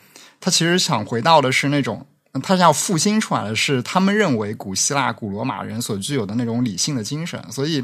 [0.42, 2.04] 它其实想回到的是那种。
[2.44, 7.84] 他要复兴出来的是他们认为古希腊、古罗马人所具有的那种理性的精神，所以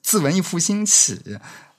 [0.00, 1.20] 自文艺复兴起，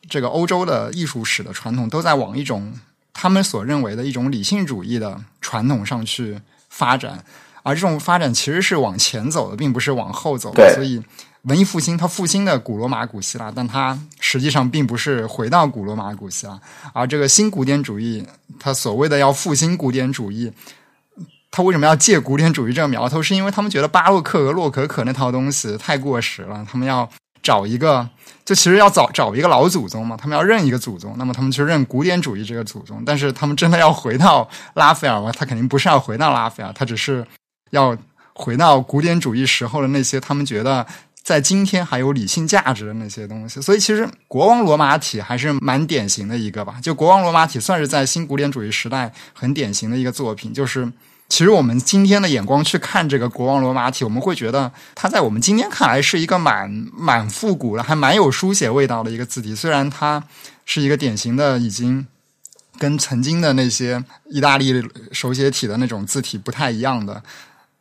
[0.10, 2.74] 这个欧洲的艺术史的传统都在往一种
[3.13, 6.38] 他们所认为的一种理性主义的传统上去
[6.69, 7.24] 发展，
[7.63, 10.74] 而这种发展其实是往前走的，并不是往后走的。
[10.76, 11.02] 所以
[11.43, 16.60] 文艺复兴它复兴的古罗马、古希腊，但它实际上并不是回到古罗马、古希腊，
[16.93, 18.28] 而这个新古典主义，
[18.60, 20.52] 它所谓的要复兴古典主义。
[21.52, 23.22] 他为什么要借古典主义这个苗头？
[23.22, 27.08] 是因为他们觉得巴洛克和洛可可那套东西太过时了，他们要
[27.44, 28.08] 找一个，
[28.46, 30.16] 就其实要找找一个老祖宗嘛。
[30.16, 33.04] 他们要认一个祖宗，那么他们去认古典主义这个祖宗。
[33.06, 35.30] 但是他们真的要回到拉斐尔吗？
[35.38, 37.28] 他肯定不是要回到拉斐尔，他只是
[37.72, 37.98] 要
[38.34, 40.88] 回到古典主义时候的那些他们觉得
[41.22, 43.62] 在今天还有理性价值的那些东西。
[43.62, 46.76] 所以其实国王罗马体还是蛮典型的一个吧。
[46.82, 50.90] 就国王罗马体算是在新古典主义时代很典型的一个作品，就是。
[51.32, 59.56] 其实我们今天的眼光去看这个国王罗马体，我们会觉得它在我们今天看来是一个蛮蛮复古的，还蛮有书写味道的一个字体。
[59.56, 60.22] 虽然它
[60.65, 62.06] 是一个典型的，已经
[62.78, 67.24] 跟曾经的那些意大利手写体的那种字体不太一样的。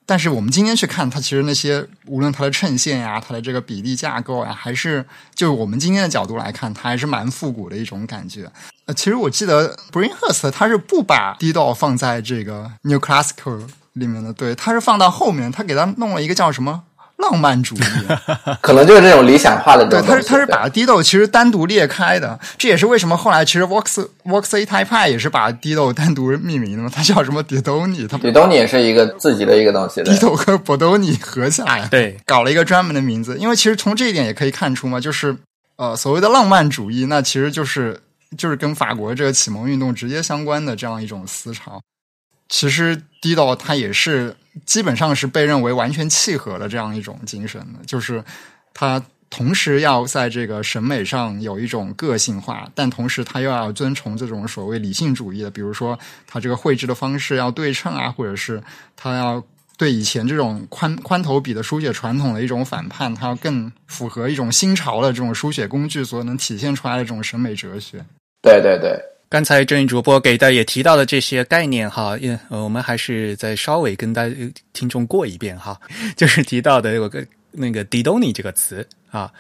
[0.07, 8.51] 但是我们今天去看它，其实那些无论它的衬线呀，它的这个比例架构呀，还是就我们今天的角度来看，它还是蛮复古的一种感觉。
[8.87, 16.83] 呃，其实我记得 Brinhurst 他是不把 D d o 放在这个 New Classical 里面的，对，他是放到后面，他给他弄了一个叫什么？
[17.21, 17.81] 浪漫主义，
[18.61, 19.87] 可能就是这种理想化的。
[19.89, 33.37] 对，他是他是把 Dido 其实单独裂开的，这也是为什么后来其实 Vox Vox A Type 也是把 Dido 单独命名的嘛，它叫什么 Didoni，它 Didoni 也是一个自己的一个东西，Dido 和 Bodoni 合起来，对，搞了一个专门的名字。
[33.39, 35.37] 因为其实从这一点也可以看出嘛，就是
[35.77, 38.01] 呃所谓的浪漫主义，那其实就是
[38.39, 41.81] 就是跟法国这个启蒙运动直接相关的这样一种思潮。
[42.49, 44.35] 其实 Dido 它也是。
[44.67, 48.23] 基本上是被认为完全契合了这样一种精神的，就是
[48.75, 58.61] 他同时要在这个审美上有一种个性化，但同时他又要遵从这种所谓理性主义的，比如说他这个绘制的方式要对称啊，或者是
[58.97, 59.43] 他要
[59.79, 68.05] 对以前这种宽宽头笔的书写传统的一种反叛，他要更符合一种新潮的这种书写工具所能体现出来的这种审美哲学。
[68.43, 69.01] 对对对。
[69.31, 74.35] 刚才郑宇主播给大家也提到了这些概念哈，呃，我们还是再稍微跟大家
[74.73, 75.81] 听众过一遍哈，
[76.17, 79.31] 就是提到的有个那个 “didoni” 这个词啊，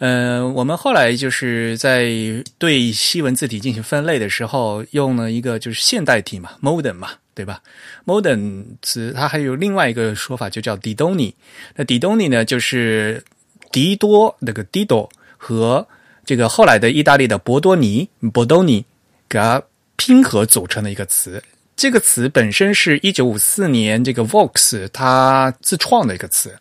[0.00, 2.10] 呃，我们后来就是在
[2.58, 7.62] 对西文字体进行分类的时候，用了一个就是现代体嘛，modern 嘛，对吧
[8.04, 11.32] ？modern 词它还有另外一个说法，就叫 “didoni”。
[11.76, 13.22] 那 “didoni” 呢，就是
[13.70, 15.86] 迪多那个 “dido” 和
[16.24, 18.82] 这个后来的意大利的博多尼 （Bordoni）。
[19.28, 19.62] 给它
[19.96, 21.42] 拼合组成的一个词，
[21.76, 26.56] 这个词本身是一九五四年这个 Vox 它自创的一个词，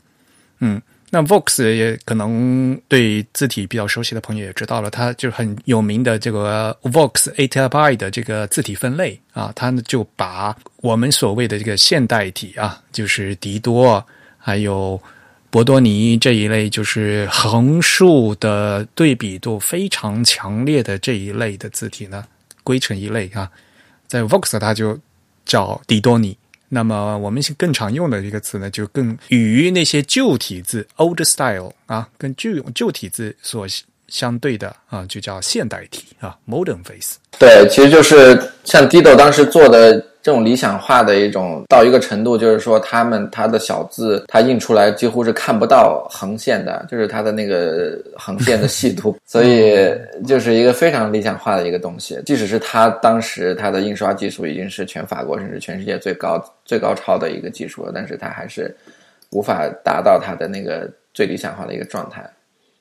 [0.59, 14.05] 嗯，那 Vox 也可能对字体比较熟悉的朋友也知道了，它就是很有名的这个 Vox A T I 的这个字体分类啊，它呢就把我们所谓的这个现代体啊，就是迪多
[14.37, 15.01] 还有
[15.49, 22.25] 博多尼这一类，就是横竖的对比度非常强烈的这一类的字体呢。
[22.65, 23.49] 归成一类啊，
[24.05, 24.99] 在 Vox 它就
[25.45, 26.37] 叫迪多尼。
[26.67, 33.65] 那么我们更常用的一个词呢，就更与那些旧体字 Old Style 啊，跟旧旧体字所
[34.09, 37.15] 相对的啊，就叫现代体啊，Modern Face。
[37.39, 40.05] 对，其实就是像 Dido 当时做的。
[40.25, 49.87] 这种理想化的一种到一个程度，就是说他们他的小字，他印出来几乎是看不到横线的，就是它的那个横线的细度， 所以
[50.25, 52.19] 就是一个非常理想化的一个东西。
[52.25, 58.75] 即使是他当时他的印刷技术已经是全法国甚至全世界最高最高超的一个技术了，但是他还是
[59.29, 62.27] 无法达到他的那个最理想化的一个状态。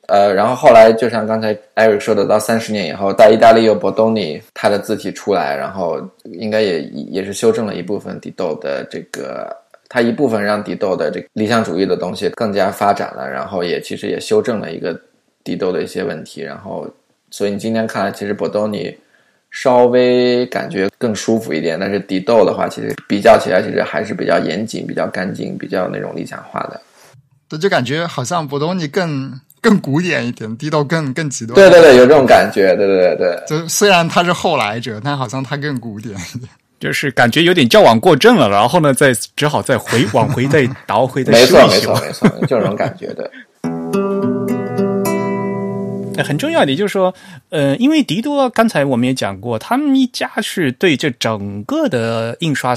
[0.09, 9.55] 呃，然后后来就像刚才艾瑞说的，到三十年以后，在意大利有博多尼他的字体出来，然后应该也也是修正了一部分迪豆的这个，
[9.89, 14.99] 他一部分让迪豆的这个理想主义的东西更加发展了，然后也其实也修正了一个
[15.43, 16.87] 迪豆的一些问题，然后
[17.31, 18.95] 所以你今天看来，其实博多尼
[19.51, 26.81] 稍微感觉更舒服一点，但是迪豆的话，其实比较起来，其实还是比较严谨、比较干净、比较那种理想化的。
[27.49, 29.33] 对，就感觉好像博多尼更
[29.65, 31.55] 更古典一点，低到更更极端。
[31.55, 33.43] 对对对，有这种感觉，对对对对。
[33.47, 36.51] 就虽然他是后来者，但好像他更古典一点。
[36.79, 41.95] 就是感觉有点矫枉过正了，然后呢，再只好再回往回再倒回再 没错修一修。
[41.95, 43.31] 没错没错，就这种感觉的。
[46.23, 47.15] 很重要一点就是说，
[47.49, 52.75] 呃，因为迪多刚才我们也讲过，他们一家是对这整个的印刷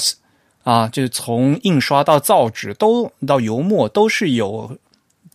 [0.64, 4.78] 啊，就是从印刷到造纸都到油墨都是有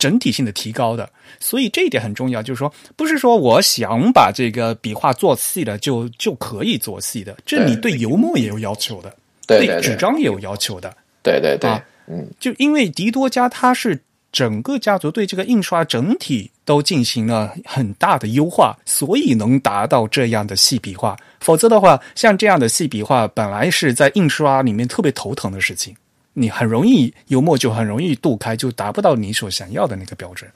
[0.02, 2.42] 整体性的提高的，所以这一点很重要。
[2.42, 9.14] 就是说，不是说我想把这个笔画做细了就就可以做细的，这你对油墨也有要求的，
[9.46, 10.92] 对对对纸张也有要求的。
[11.22, 13.96] 对对对啊，嗯，就因为迪多家他是
[14.32, 21.16] 整个家族对这个印刷整体都进行了很大的优化，所以能达到这样的细笔画。
[21.38, 25.94] 否则的话，像这样的细笔画本来是在印刷里面特别头疼的事情，
[26.34, 30.50] 你很容易幽默就很容易度开，就达不到你所想要的那个标准。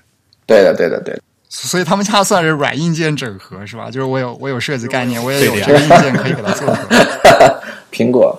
[0.46, 1.22] 对的对的对的。
[1.48, 3.90] 所以他们家算是软硬件整合是吧？
[3.90, 7.54] 就是我有我有设计概念，我也有这个硬件可以给它做出来。
[7.92, 8.38] 苹果，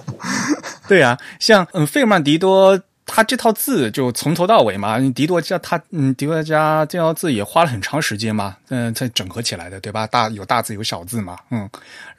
[0.88, 2.80] 对啊，像嗯费尔曼迪多。
[3.10, 10.06] 他这套字就从头到尾嘛，迪多家他嗯迪多家这套字也花了很长时间嘛，嗯、才整合起来的，对吧？
[10.06, 11.66] 大有大字有小字嘛，嗯，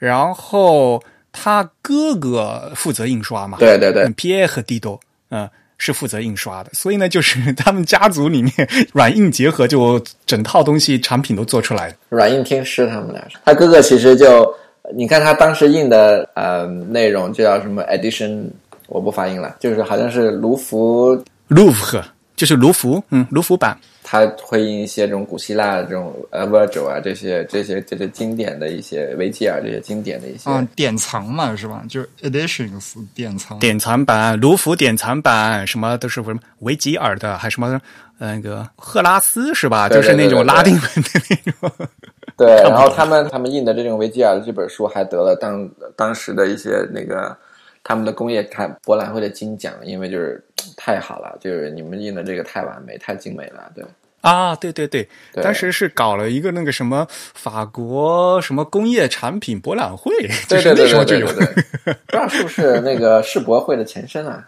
[0.00, 1.00] 然后
[1.32, 4.04] 他哥哥负责印刷嘛，对对对。
[4.04, 4.98] 嗯皮耶和迪多，
[5.30, 8.52] 嗯、是负责印刷的，所以呢，就是他们家族里面
[8.92, 11.88] 软硬结合，就整套东西产品都做出来。
[11.88, 11.94] 了。
[12.08, 14.52] 软硬听师他们俩，他哥哥其实就
[14.94, 18.44] 你看他当时印的呃内容就叫什么 edition，
[18.88, 21.96] 我不发音了，就是好像是卢浮，卢浮
[22.40, 31.82] 就是卢浮，嗯，卢浮版，它会印一些这种古希腊的这种呃 Virgil 啊这些这些这些经典的一些维吉尔这些经典的一些，嗯，典藏嘛是吧？
[31.86, 33.58] 就是 editions 典藏。
[33.58, 37.78] 典藏版、卢浮典藏版，什么都是什么维吉尔的，还什么
[38.18, 39.86] 呃那个赫拉斯是吧？
[39.86, 41.70] 对对就是那种拉丁文的那种。
[42.38, 47.36] 对，然后他们他们印的这种维吉尔的这本书还得了当当时的一些那个
[47.82, 50.42] 他们的工业产博览会的金奖，因为就是
[50.76, 53.84] 太好了，就是你们印的这个太完美、太精美了，对。
[54.20, 60.12] 啊，对对对，对当时是搞了一个那个什么法国什么工业产品博览会，
[60.46, 64.46] 就是那对对对时候就有不知道是不是那个世博会的前身啊？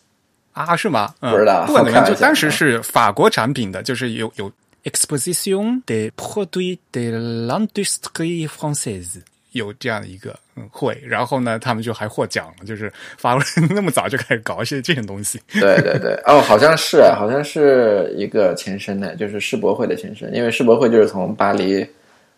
[0.52, 1.14] 啊，是吗？
[1.20, 4.50] 嗯、不知道不管怎么样，就当时是法国产品的，就是有有
[4.84, 7.12] Exposition des produits de
[7.46, 9.20] l'industrie française。
[9.52, 15.40] 有这样的一个嗯会，然后呢，他们就还获奖了，就是法国人那么早就开始搞一些这种东西。
[15.52, 21.86] 对对对，哦，好像是，好像是一个前身呢，就是世博会的前身，因为世博会就是从巴黎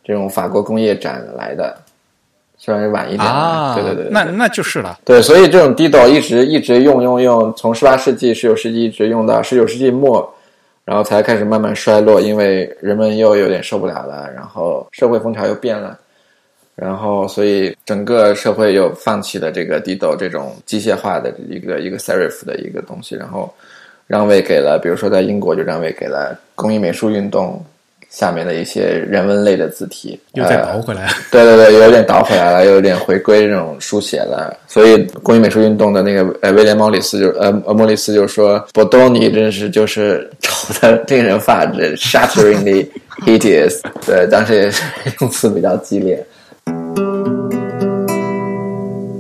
[0.05, 1.77] 这种法国工业展来的，
[2.57, 4.99] 虽然是晚一点啊，对对对对，那那就是了。
[5.05, 10.33] 对，所以这种 Dido 一直一直用用用，从十八世纪、十九世纪一直用到十九世纪末，
[10.85, 15.99] 然后才开始慢慢衰落，因为人们又有点受不了了，然后社会风潮又变了，
[16.75, 23.53] 然后所以整个社会又放弃了这个 Dido 这种机械化的一个一个 serif 的一个东西，然后
[24.07, 27.63] 让位给了，比如说在英国就让位给了工艺美术运动
[28.09, 34.55] 下面的一些人文类的字体，又再呃倒回来，对对对，有点倒回来了，又有点回归这种书写了。
[34.67, 42.87] 所以工艺美术运动的那个呃威廉莫里斯就呃呃莫里斯就说，博多尼真是就是丑的令人发指，shatteringly
[43.27, 43.81] hideous。
[44.07, 44.83] 对，当时也是
[45.21, 46.23] 用词比较激烈。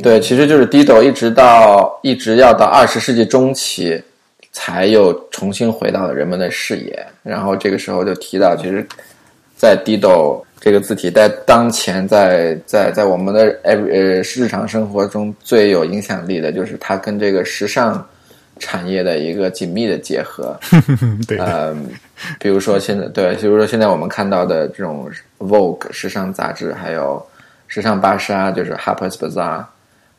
[0.02, 4.02] 对，其实就是 Dido 一直到一直要到二十世纪中期，
[4.52, 7.06] 才又重新回到了人们的视野。
[7.22, 8.86] 然后这个时候就提到，其实，
[9.56, 18.06] 在 Dido 这个字体在当前在在在我们的 every 呃日常生活中最有影响力的就是它跟这个时尚
[18.58, 20.56] 产业的一个紧密的结合。
[21.26, 21.76] 对的，呃，
[22.38, 27.24] 比如说现在对，比如说现在我们看到的这种 Vogue 时尚杂志，还有
[27.66, 29.64] 时尚芭莎，就是 Harper's Bazaar，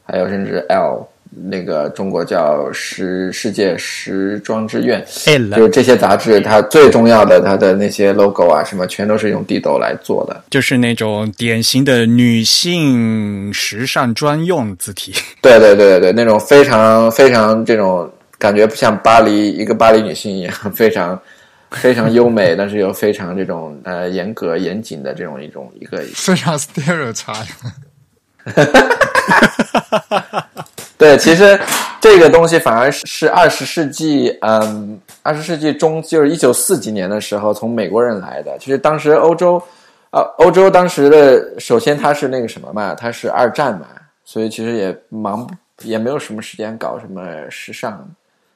[0.06, 1.08] 还有甚至 L
[1.50, 10.44] 那个中国叫时世界时装之愿，L 就是这些杂志，它最重要的它的那些 logo 啊什么，全都是用 Dido 来做的。
[10.52, 15.12] 就是那种典型的女性时尚专用字体。
[15.42, 21.20] 对对对对对，那种非常非常这种感觉，不像巴黎一个巴黎女性一样， 非常
[21.72, 25.98] 非常优美，但是又非常这种呃严格严谨的这种一种一个。
[26.14, 27.48] 非常 stereotype。
[29.28, 30.26] 哈哈哈！
[30.32, 30.48] 哈
[30.98, 31.60] 对，其实
[32.00, 38.58] 这个东西反而是二十世纪，嗯，二十世纪中就是一九四几年的时候从美国人来的。
[38.58, 39.62] 其实当时欧洲，
[40.12, 43.88] 呃，欧洲当时的首先它是那个什么嘛，它是二战嘛，
[44.24, 45.50] 所以其实也忙
[45.82, 48.08] 也没有什么时间搞什么时尚，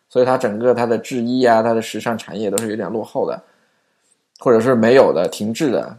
[0.08, 3.42] 所以它整个它的制衣啊，它的时尚产业都是有点落后的，
[4.40, 5.98] 或者是没有的、停滞的。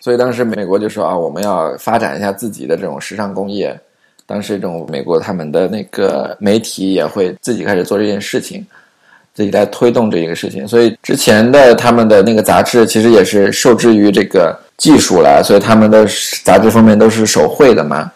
[0.00, 3.78] 所以当时美国就说啊，我们要发展一下自己的这种时尚工业。
[4.26, 8.66] 当时这种美国他们的那个媒体也会自己开始做这件事情，
[9.34, 10.66] 自己来推动这一个事情。
[10.66, 16.06] 所以之前的他们的那个杂志其实也是受制于这个技术了，所以他们的
[16.42, 18.10] 杂志封面都是手绘的嘛。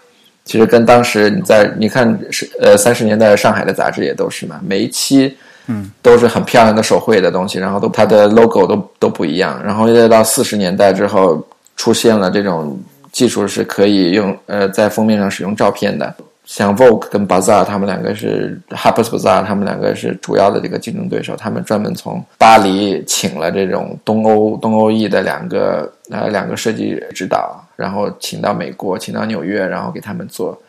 [0.47, 9.63] 其实跟当时你在你看是呃三十年代上海的杂志也都是嘛，每一期嗯都是很漂亮的手绘的东西，然后都它的 logo 都都不一样。
[9.63, 11.47] 然后再到四十年代之后，
[11.79, 12.79] 出现了这种
[13.11, 16.15] 技术是可以用呃在封面上使用照片的，
[16.45, 30.61] 像 Vogue 跟 Bazaar 他们两个是 Harper's Bazaar 他们两个是主要的这个竞争对手，他们专门从巴黎请了这种东欧东欧裔的两个呃两个设计指导，然后请到美国，请到纽约，然后给他们做，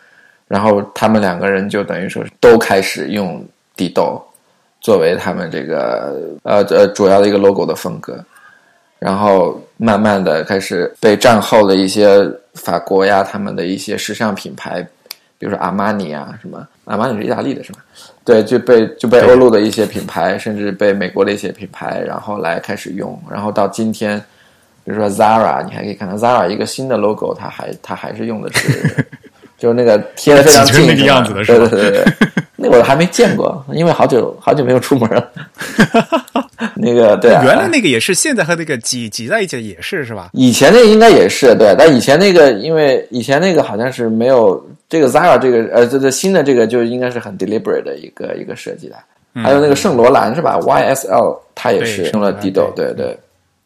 [0.47, 3.43] 然后他们两个人就等于说是都开始用
[3.75, 4.23] 地豆
[4.79, 8.23] 作为他们这个呃呃主要的一个 logo 的风格。
[8.99, 14.85] 然后慢慢的开始被战后的一些法国呀，他们的一些时尚品牌，
[15.37, 17.79] 比如说阿玛尼啊，什么阿玛尼是意大利的是吧？
[18.25, 24.19] 对，就被就被欧陆的一些品牌，甚至被美国的一些品牌，然后来开始用，然后到今天，
[24.83, 29.07] 比如说 Zara，你还可以看到 Zara 一个新的 logo，它还它还是用的是，
[29.59, 32.13] 就是那个贴的非常近那个样子的是吧对对对对，
[32.55, 35.29] 那我还没见过，因为好久好久没有出门了。
[36.75, 40.29] 那个对啊，原来那个也是，现在和那个挤挤在一起也是是吧？
[40.33, 48.95] 以前那个应该也是对，但以前那个因为以前那个好像是没有这个 Zara 这个呃这这新的这个就应该是很 deliberate 的一个一个设计的，
[49.41, 53.19] 还有那个圣罗兰是吧？YSL 它也是对用了圣罗兰 Dido 对对对。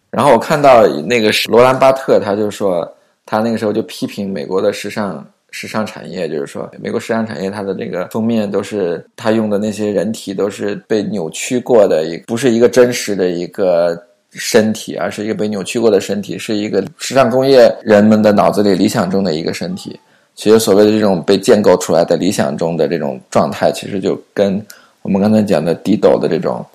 [0.09, 2.87] 然后我看到那个是罗兰巴特，他就说
[3.25, 5.25] 他那个时候就批评美国的时尚
[5.55, 13.95] 时尚产业，就是说美国时尚产业它的这个封面都是它用的那些人体都是被扭曲过的，一不是一个真实的一个
[14.31, 19.99] 身体，而是一个被扭曲过的身体，是一个时尚工业人们的脑子里理想中的一个身体。
[20.33, 24.59] 其实所谓的这种被建构出来的理想中的这种状态，其实就跟
[25.03, 26.65] 我们刚才讲的低斗的这种。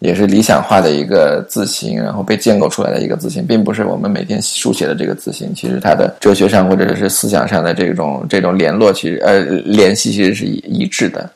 [0.00, 5.54] 也是理想化的一个字形，然后被建构出来的一个字形，并不是我们每天书写的这个字形。
[5.54, 11.30] 其实它的哲学上或者是思想上的这种这种联络，其实呃联系其实是一一致的。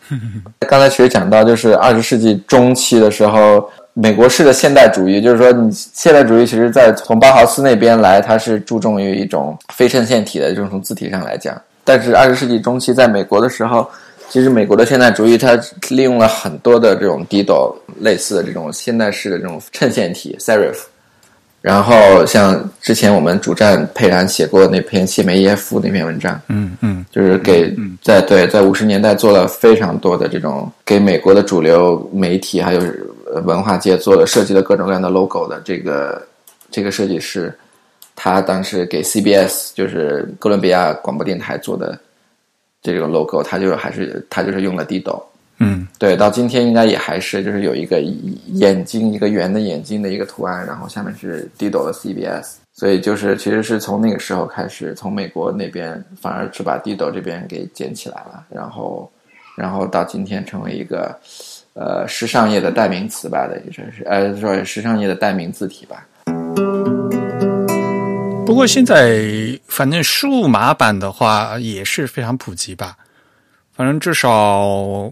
[0.60, 11.54] 刚才其实讲到，就是二十世纪中期的时候，美国式的现代主义，就是说你现代主义其实在从包豪斯那边来，它是注重于一种非衬线体的，这种从字体上来讲。
[11.84, 13.86] 但是二十世纪中期在美国的时候。
[14.34, 15.56] 其实美国的现代主义，它
[15.90, 20.74] 利用了很多的这种 Dido 类似的这种现代式的这种衬线体 serif，
[21.60, 27.72] 然后像之前我们主战佩然写过那篇谢梅耶夫那篇文章，嗯嗯，就是给
[28.02, 32.82] 在对在五十年代做了非常多的这种给美国的主流媒体还有
[33.44, 36.20] 文化界做了设计了各种各样的 logo 的这个
[36.72, 37.56] 这个设计师，
[38.16, 41.96] 他当时给 CBS 就是哥伦比亚广播电台做的。
[42.92, 45.22] 这种 logo，它就还是它就是用了 Dido，
[45.58, 47.98] 嗯，对，到今天应该也还是就是有一个
[48.48, 59.10] 眼睛一个圆的眼睛的一个图案，然后下面是 Dido 的 CBS，所以就是其实是从那个时候开始，从美国那边反而是把 Dido 这边给捡起来了，然后
[59.56, 61.18] 然后到今天成为一个
[61.72, 66.06] 呃时尚业的代名词吧等于说是呃说时尚业的代名字体吧。
[68.46, 72.96] 不过现在反正数码版的话也是非常普及吧，
[73.72, 75.10] 反正至少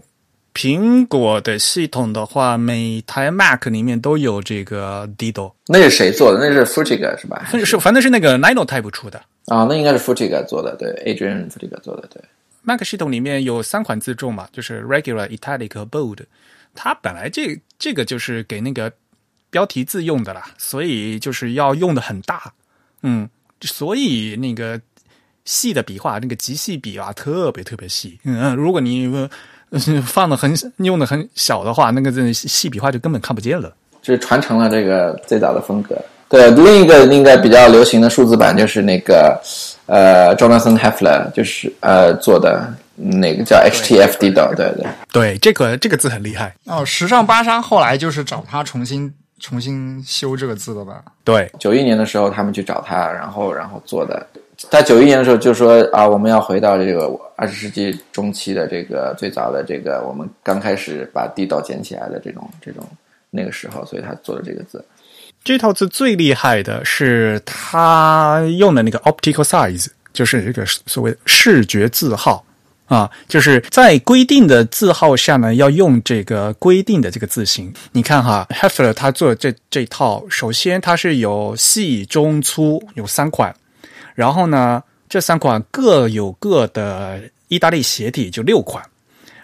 [0.53, 5.51] 苹果的系统的话，每台 Mac 里面都有这个 Dido。
[5.67, 6.39] 那是谁做的？
[6.39, 7.43] 那是 Fujita 是吧？
[7.65, 12.21] 是反正是那个 Nino Type 出的啊，那应该是 Fujita 做的，对，Adrian Fujita 做的，对。
[12.61, 16.19] Mac 系统里面有三款自重嘛，就是 Regular、Italic 和 Bold。
[16.75, 18.93] 它本来这这个就是给那个
[19.49, 22.53] 标题字用的啦，所以就是要用的很大。
[23.03, 23.29] 嗯，
[23.61, 24.79] 所以那个
[25.45, 28.19] 细的笔画，那个极细笔啊，特别特别细。
[28.23, 29.29] 嗯，如果你
[30.05, 33.73] 放的很用的很小的话，那个这细笔画就根本看不见了。
[34.01, 35.95] 就是传承了这个最早的风格。
[36.27, 39.39] 对，另一个应该比较流行的数字版就是那个
[39.85, 46.55] 呃，Jonathan Heffler 就是呃做的那个叫 HTF Dido，对对对，这个这个字很厉害。
[46.65, 49.13] 哦，时尚芭莎后来就是找他重新
[49.43, 51.03] 重新修这个字的吧？
[51.25, 54.25] 对，九一年的时候他们去找他，然后然后做的。
[54.55, 62.87] 在九一年的时候就说啊，我们要回到这个二十世纪中期的这个最早的这个我们刚开始把地道捡起来的这种这种
[63.29, 64.83] 那个时候，所以他做的这个字。
[65.43, 72.45] 这套字最厉害的是他用的那个 optical size，就是这个所谓视觉字号。
[72.85, 77.73] 啊，就是在规定的字号下呢，要用这个规定的这个字形。
[77.93, 83.55] 你看哈，Hefler 他做这这套，首先它是有细、中、粗有三款，
[84.15, 88.83] 然后呢，这三款各有各的意大利斜体，就六款。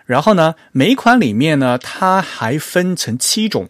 [0.06, 3.70] 然后呢，每一款里面呢，它还分成七种，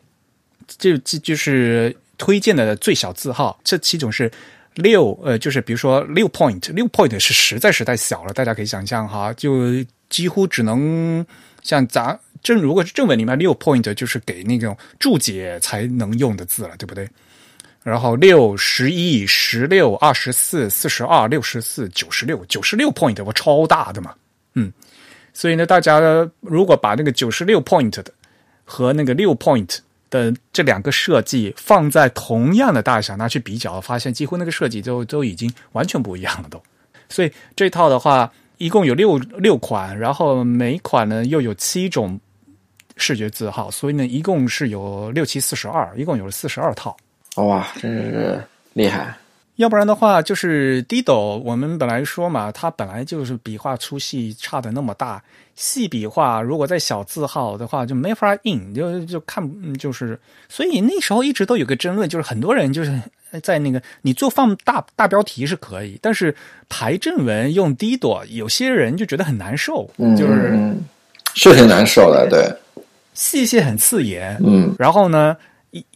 [0.78, 3.60] 就就就是推荐的最小字号。
[3.64, 4.32] 这七种是
[4.76, 11.26] 六，呃，就是比如说六 point，六 point 是实在是太小了，大家可以想象哈，就几乎只能
[11.62, 17.08] 像咱正如果是正文里面六 point 就是给那种注解才能用的字了，对不对？
[17.84, 24.14] 然后六、十一、十六、二十四、四十二、六十四、九十六，九十六 point 我超大的嘛，
[24.54, 24.72] 嗯。
[25.32, 26.00] 所以呢，大家
[26.42, 28.12] 如果把那个九十六 point 的
[28.66, 29.78] 和那个六 point
[30.10, 36.62] 的这两个设计放在同样的大小拿去比较，发现几乎那个设计都都已经完全不一样了都。
[37.10, 42.20] 所以这套的话，一共有六六款，然后每款呢又有七种
[42.98, 46.96] 视觉字号，所以呢一共是有六七四十二，一共有四十二套。
[47.36, 48.44] 哇，真是
[48.74, 49.16] 厉害！
[49.60, 55.22] 要不然的话，就是 Dido，我们本来说嘛，它本来就是笔画粗细差的那么大，
[55.54, 59.44] 细笔画如果在小字号的话就没法印，就就看
[59.78, 63.02] 就是，所以那时候一直都有个争论，就是很多人就是
[63.44, 66.34] 在那个你做放大大标题是可以，但是
[66.70, 70.74] 排正文用 Dido，有些人就觉得很难受，就是
[71.36, 72.50] 是挺难受的，对，
[73.14, 75.36] 细线很刺眼，嗯，然后呢。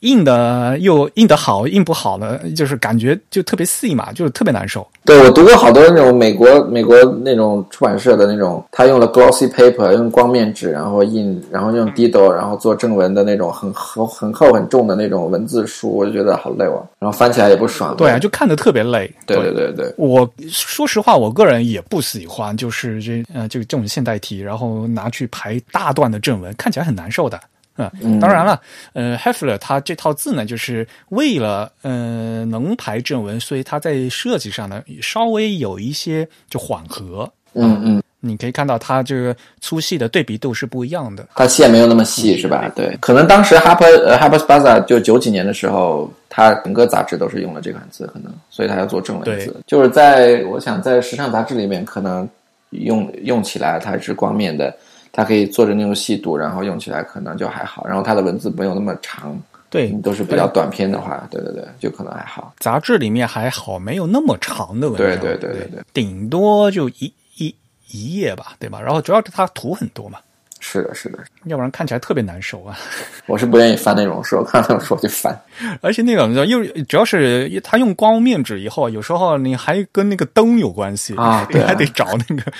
[0.01, 4.87] 印的又印的好，印不好呢，就是感觉就特别细嘛，就是特别难受。
[5.05, 17.95] 对我读过好多那种美国美国那种出版社的那种，他用了 glossy paper，用光面纸，然后印，然后用 Dido，然后做正文的那种很厚很厚很重的那种文字书，我就觉得好累哦，然后翻起来也不爽。
[17.97, 19.11] 对啊，就看的特别累。
[19.25, 27.39] 对对对对，我说实话，我个人也不喜欢，就是这呃，就这种现代题，然后拿去排大段的正文，看起来很难受的。
[27.75, 28.61] 嗯，当然了，
[28.93, 37.27] 呃，Hefler 他这套字呢，就是为了呃能排正文，所以他在设计上呢稍微有一些就缓和。
[37.55, 42.71] 嗯嗯，你可以看到它这个粗细的对比度是不一样的，它线没有那么细，是吧？
[42.75, 49.55] 对，可能当时 Harper 呃 Harper's Bazaar 就九几年的时候，它整个杂志都是用了这款字，可能所以它要做正文字。
[49.67, 52.27] 就是在我想在时尚杂志里面，可能
[52.71, 54.75] 用用起来它是光面的。
[55.13, 57.85] 它可以做着那种细读，然后用起来可能就还好。
[57.87, 59.39] 然后它的文字没有那么长，
[59.69, 62.53] 对，都是比较短篇的话，对对对，就可能还好。
[62.57, 67.55] 杂志里面还好，没有那么长的文章，对对对对对，顶多就一一
[67.91, 68.81] 一页吧，对吧？
[68.81, 70.17] 然后主要是它图很多嘛。
[70.65, 72.79] 是的，是的，要不然看起来特别难受啊！
[73.27, 75.37] 我是不愿意翻那种书，看那种书我就烦。
[75.83, 82.51] 而且那种又主要是他用光面纸以后，有时候你还跟那个灯有关系啊， 你还得找那个。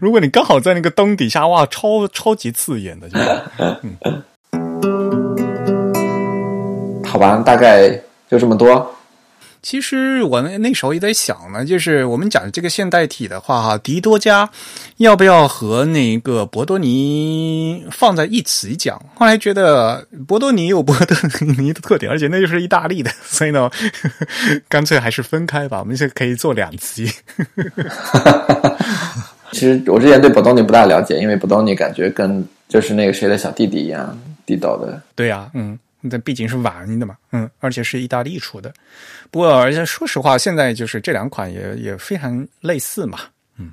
[0.00, 3.16] 如果你刚好在那个灯底下，哇，超超级刺眼的，就
[3.82, 4.24] 嗯。
[7.04, 7.88] 好吧，大概
[8.28, 8.92] 就这么多。
[9.64, 14.48] 其实我那那时候也在想呢，就是我们讲这个现代体的话，哈，迪多加
[14.98, 19.02] 要不要和那个博多尼放在一起讲？
[19.14, 21.16] 后来觉得博多尼有博多
[21.56, 23.70] 尼的特点，而且那就是意大利的，所以呢，
[24.68, 25.80] 干脆还是分开吧。
[25.80, 27.10] 我们现在可以做两集。
[29.52, 35.00] 其实我之前对博多尼不大了解，因为博多尼感觉跟就是那个谁的小弟弟一样，地道的。
[35.14, 35.78] 对呀，嗯。
[36.06, 38.72] 那毕竟是晚的嘛，嗯，而且是意大利出的。
[39.30, 43.20] 不过，而且说实话，现在就是这两款也也非常类似嘛，
[43.56, 43.72] 嗯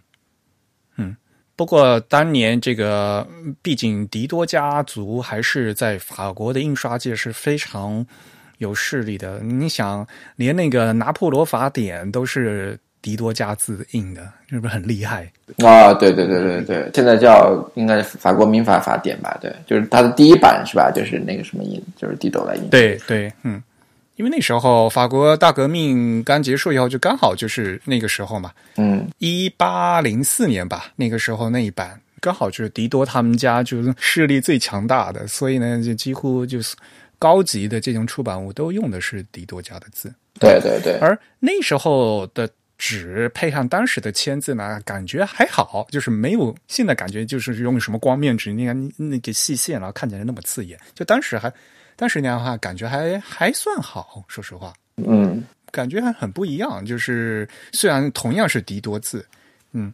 [0.96, 1.16] 嗯。
[1.56, 3.28] 不过当年这个，
[3.62, 8.06] 毕竟迪多家族还是在法国的印刷界是非常
[8.60, 9.40] 有势力的。
[9.42, 10.08] 你想，
[10.38, 12.80] 连那个拿破仑法典都是。
[13.02, 15.24] 迪多加字印的，是不是很厉害
[15.58, 15.92] 啊？
[15.94, 19.36] 对对对对对，现在叫应该法国民法法典吧？
[19.42, 20.92] 对，就是它的第一版是吧？
[20.94, 22.70] 就是那个什么印，就是迪斗来印。
[22.70, 23.60] 对对，嗯，
[24.18, 28.52] 因为那时候法国大革命刚结束以后，就刚好就是那个时候嘛。
[28.78, 36.76] 嗯，一八零四年吧，那个时候那一版刚好就是迪多他们家就是势力最强大的，所以呢，就几乎就是
[37.18, 40.14] 高级的这种出版物都用的是迪多家的字。
[40.40, 42.48] 对对对，而那时候的。
[42.84, 50.80] 纸配上当时的签字呢，感觉还好，就是没有现在感觉就是用什么光面纸，你看那个细线然后看起来那么刺眼。
[50.96, 51.54] 就当时还，
[51.96, 56.84] 当时那样的话，感觉还还算好，说实话，嗯，感觉还很不一样。
[56.84, 59.24] 就是虽然同样是迪多字，
[59.74, 59.94] 嗯，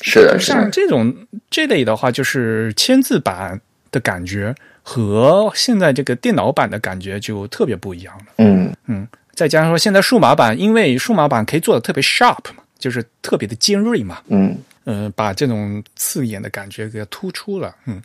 [0.00, 1.12] 是的，像这种
[1.50, 3.60] 这类的话，就是签字版
[3.90, 8.26] 的感觉和现在这个电脑版的感觉就特别不一样了。
[8.36, 9.08] 嗯嗯。
[9.38, 14.18] 再加上说，现在数码版，因为数码版可以做的特别 sharp 嘛，就是特别的尖锐嘛。
[14.26, 18.02] 嗯，呃，把这种刺眼的感觉给突出了，嗯，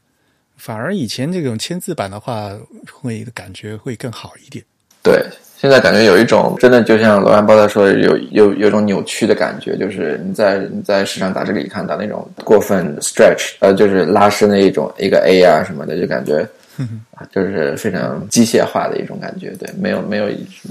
[0.58, 2.52] 反而以前这种签字版的话，
[2.92, 4.64] 会感觉会更好一点。
[5.02, 5.26] 对，
[5.58, 16.48] 现在感觉有一种真的就像罗兰·包在说，有有有种扭曲的感觉，就是你在你在时尚杂志里看到那种过分 stretch，呃，就是拉伸的一种一个 A 啊什么的，就感觉
[17.32, 20.26] 就是非常机械化的一种感觉，对，没有没有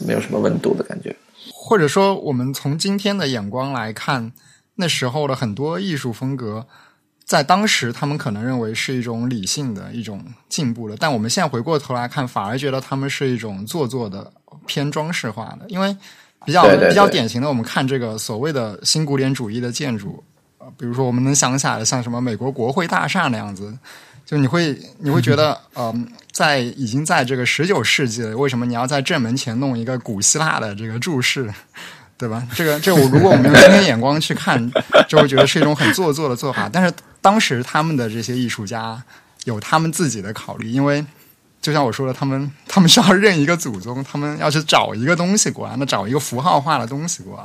[0.06, 1.14] 没有什么温度的感觉。
[1.52, 4.32] 或者说，我们从今天的眼光来看，
[4.76, 6.66] 那时候的很多艺术风格。
[7.24, 14.30] 在当时，他们可能认为是一种理性的一种进步了，但我们现在回过头来看，反而觉得他们是一种做作的、
[14.66, 15.64] 偏装饰化的。
[15.68, 15.96] 因为
[16.44, 20.22] 比较比较典型的，我们看这个所谓的新古典主义的建筑，
[20.58, 23.72] 呃，比如说我们能想起来的，像什么美国国会大厦那样子，
[24.32, 31.52] 就你会你会觉得，嗯，在已经在这个十九世纪了，为什么你要在正门前弄一个古希腊的这个注释？
[32.16, 32.42] 对吧？
[32.54, 34.72] 这个，这我如果我们用今天眼光去看，
[35.06, 36.66] 就会觉得是一种很做作的做法。
[36.72, 39.02] 但是当时他们的这些艺术家
[39.44, 41.04] 有他们自己的考虑，因为
[41.60, 47.44] 就像我说的，他们他们需要认一个祖宗，他们要去找一个东西过来，那找一个符号化的东西过来。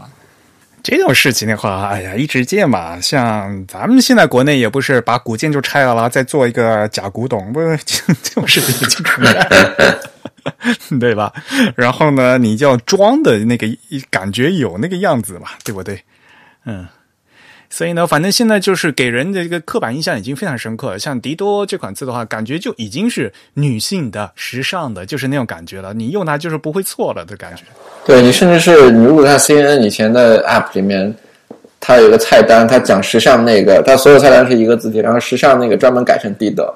[0.89, 2.97] 这种事情的话，哎呀，一直见嘛。
[3.01, 9.21] 像咱们现在国内也不是把古建就拆了，啦再做一个假古董，不这种事情经常
[10.97, 11.33] 对吧？
[11.75, 13.67] 然后呢，你就要装的那个
[14.09, 16.01] 感觉有那个样子嘛，对不对？
[16.65, 16.87] 嗯，
[17.69, 20.99] 所以呢，反正现在就是给人的一个刻板印象已经非常深刻了。
[20.99, 25.93] 像迪多这款字的话，感觉就已经是女性的、时尚的，就是那种感觉了。
[25.93, 27.63] 你用它就是不会错了的感觉。
[28.05, 31.13] 对你，甚至是你如果看 CNN 以前的 App 里面，
[31.79, 36.73] 它有一个菜单，它讲时尚那个，它所有菜单是一个字体，然后时尚那个专门改成迪多，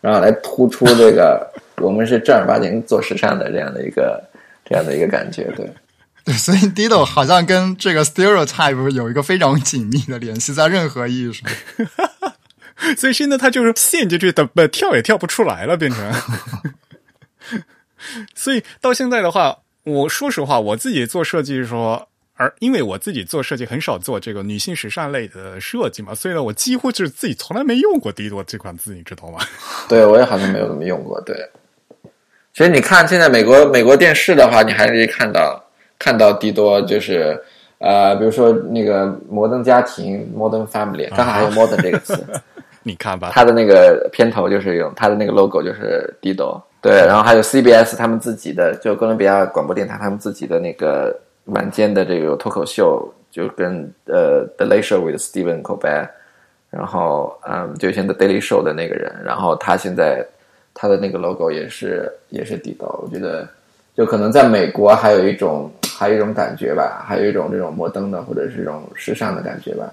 [0.00, 1.46] 然后来突出这个。
[1.78, 4.22] 我们是正儿八经做时尚的这样的一个
[4.64, 5.68] 这样的一个感觉，对。
[6.24, 11.50] 对， 所以 Dido 好像跟这个 stereotype 有一个非常紧密的联系，在任何意义上。
[12.96, 16.12] 所以现在他就是陷进去的，不跳也跳不出来了，变成。
[18.34, 22.08] 所以到现在的话，我说实话，我自己做设计说。
[22.36, 29.38] 而因为我自己做设计很少做这个女性时尚类的设计嘛，所以呢，我几乎就是自己从来没用过 dido 这款字，你知道吗？
[29.88, 31.20] 对，我也好像没有怎么用过。
[31.20, 31.36] 对，
[32.52, 35.63] 其实你看现在美国美国电视的话，你还可以看到
[35.98, 37.40] 看到迪多，就是
[37.78, 42.24] 呃，比如说那个《摩登家庭》（Modern Family），刚好还有 “modern” 这个词，
[42.82, 46.62] 你看吧，它的那个片头就是用它的那个 logo 就是迪多。
[46.80, 51.14] 对，然后还有 CBS 他们自己的，就哥伦比亚广播电台他们自己的那个。
[51.48, 56.04] 晚间的这个脱口秀，就跟呃《The Late Show with Stephen Colbert》，
[56.70, 60.26] 然后嗯，就现在《Daily Show》的那个人，然后他现在
[60.72, 63.46] 他的那个 logo 也是也是地道，我觉得
[63.94, 69.92] 就可能在美国还有一种还有一种感觉吧，还有一种这种摩登的或者是这种时尚的感觉吧，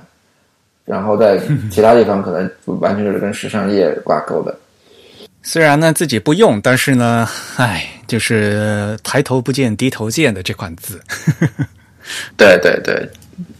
[0.86, 1.40] 然后在
[1.70, 4.56] 其他地方可能完全就是跟时尚业挂钩的。
[5.44, 7.28] 虽然呢自己不用，但是呢，
[7.58, 11.02] 唉，就是抬头不见低头见的这款字。
[12.38, 13.10] 对对对，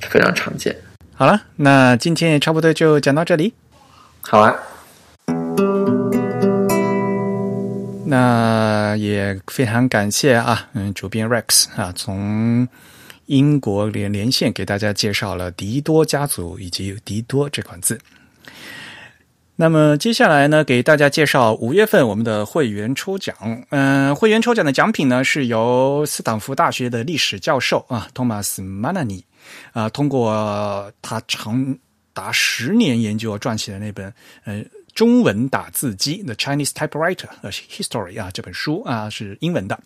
[0.10, 0.76] 非常常见。
[1.16, 3.54] 好了，那今天也差不多就讲到这里。
[4.22, 4.56] 好啊。
[8.12, 12.68] 那也非常感谢啊，嗯，主编 Rex 啊，从
[13.28, 17.98] 英国连连线给大家介绍了迪多家族以及迪多这款字。
[19.56, 23.34] 那么接下来呢，给大家介绍五月份我们的会员抽奖。
[23.70, 29.24] 嗯，会员抽奖的奖品呢，是由斯坦福大学的历史教授啊，托马斯·曼纳尼
[29.72, 31.78] 啊，通过他长
[32.12, 34.62] 达十年研究撰写的那本呃。
[34.94, 39.80] 中文打字机《The Chinese Typewriter》呃，History 啊，这本书啊是英文的。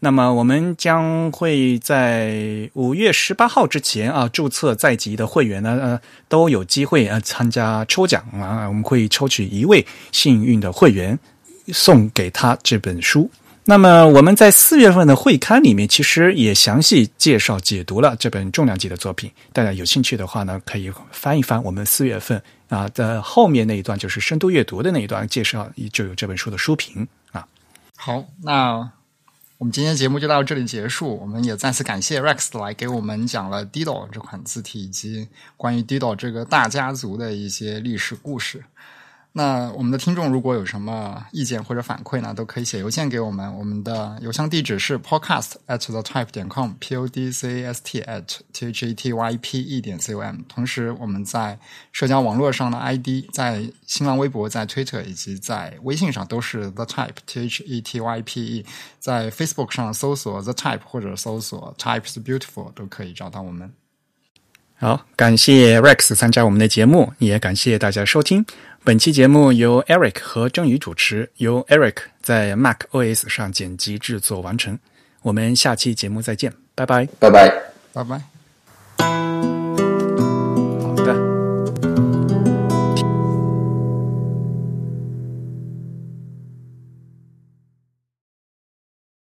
[0.00, 8.66] 那么我们将会在五月十八号之前啊，注册在籍的会员呢，呃，都有机会啊参加抽奖啊。
[8.66, 11.18] 我们会抽取一位幸运的会员，
[11.68, 13.30] 送给他这本书。
[13.68, 19.28] 那么我们在四月份的会刊里面，其实也详细介绍解读了这本重量级的作品。
[19.52, 27.46] 大家有兴趣的话呢，可以翻一翻我们四月份啊的后面那一段，就是深度阅读的那一段介绍，就有这本书的书评啊。
[27.96, 28.90] 好，那
[29.58, 31.16] 我们今天节目就到这里结束。
[31.16, 38.64] 我们也再次感谢 Rex 来给我们讲了 Dido 这款字体以及关于 Dido 这个大家族的一些历史故事。
[39.38, 43.54] 那我们的听众如果有什么意见或者反馈呢，都可以写邮件给我们。
[43.58, 48.24] 我们的邮箱地址是 podcast at the type 点 com，p o d c a s t at
[48.54, 50.36] t h e t y p e 点 c o m。
[50.48, 51.58] 同时，我们在
[51.92, 58.64] 社交网络上的 ID，在新浪微博、在 Twitter 以及在微信上都是 the type，t h e t y p e。
[58.98, 63.70] 在 Facebook 上搜索 the type 或者搜索 types beautiful 都可以找到我们。
[64.78, 68.44] 好，感谢 Rex 参加我们的节目，也感谢大家收听
[68.84, 74.78] 本期节目，由 Eric 和郑宇主持，由 Eric 在 Mac OS 上剪辑制作完成。
[75.22, 77.52] 我们下期节目再见，拜拜，拜拜。
[77.92, 79.55] 拜拜。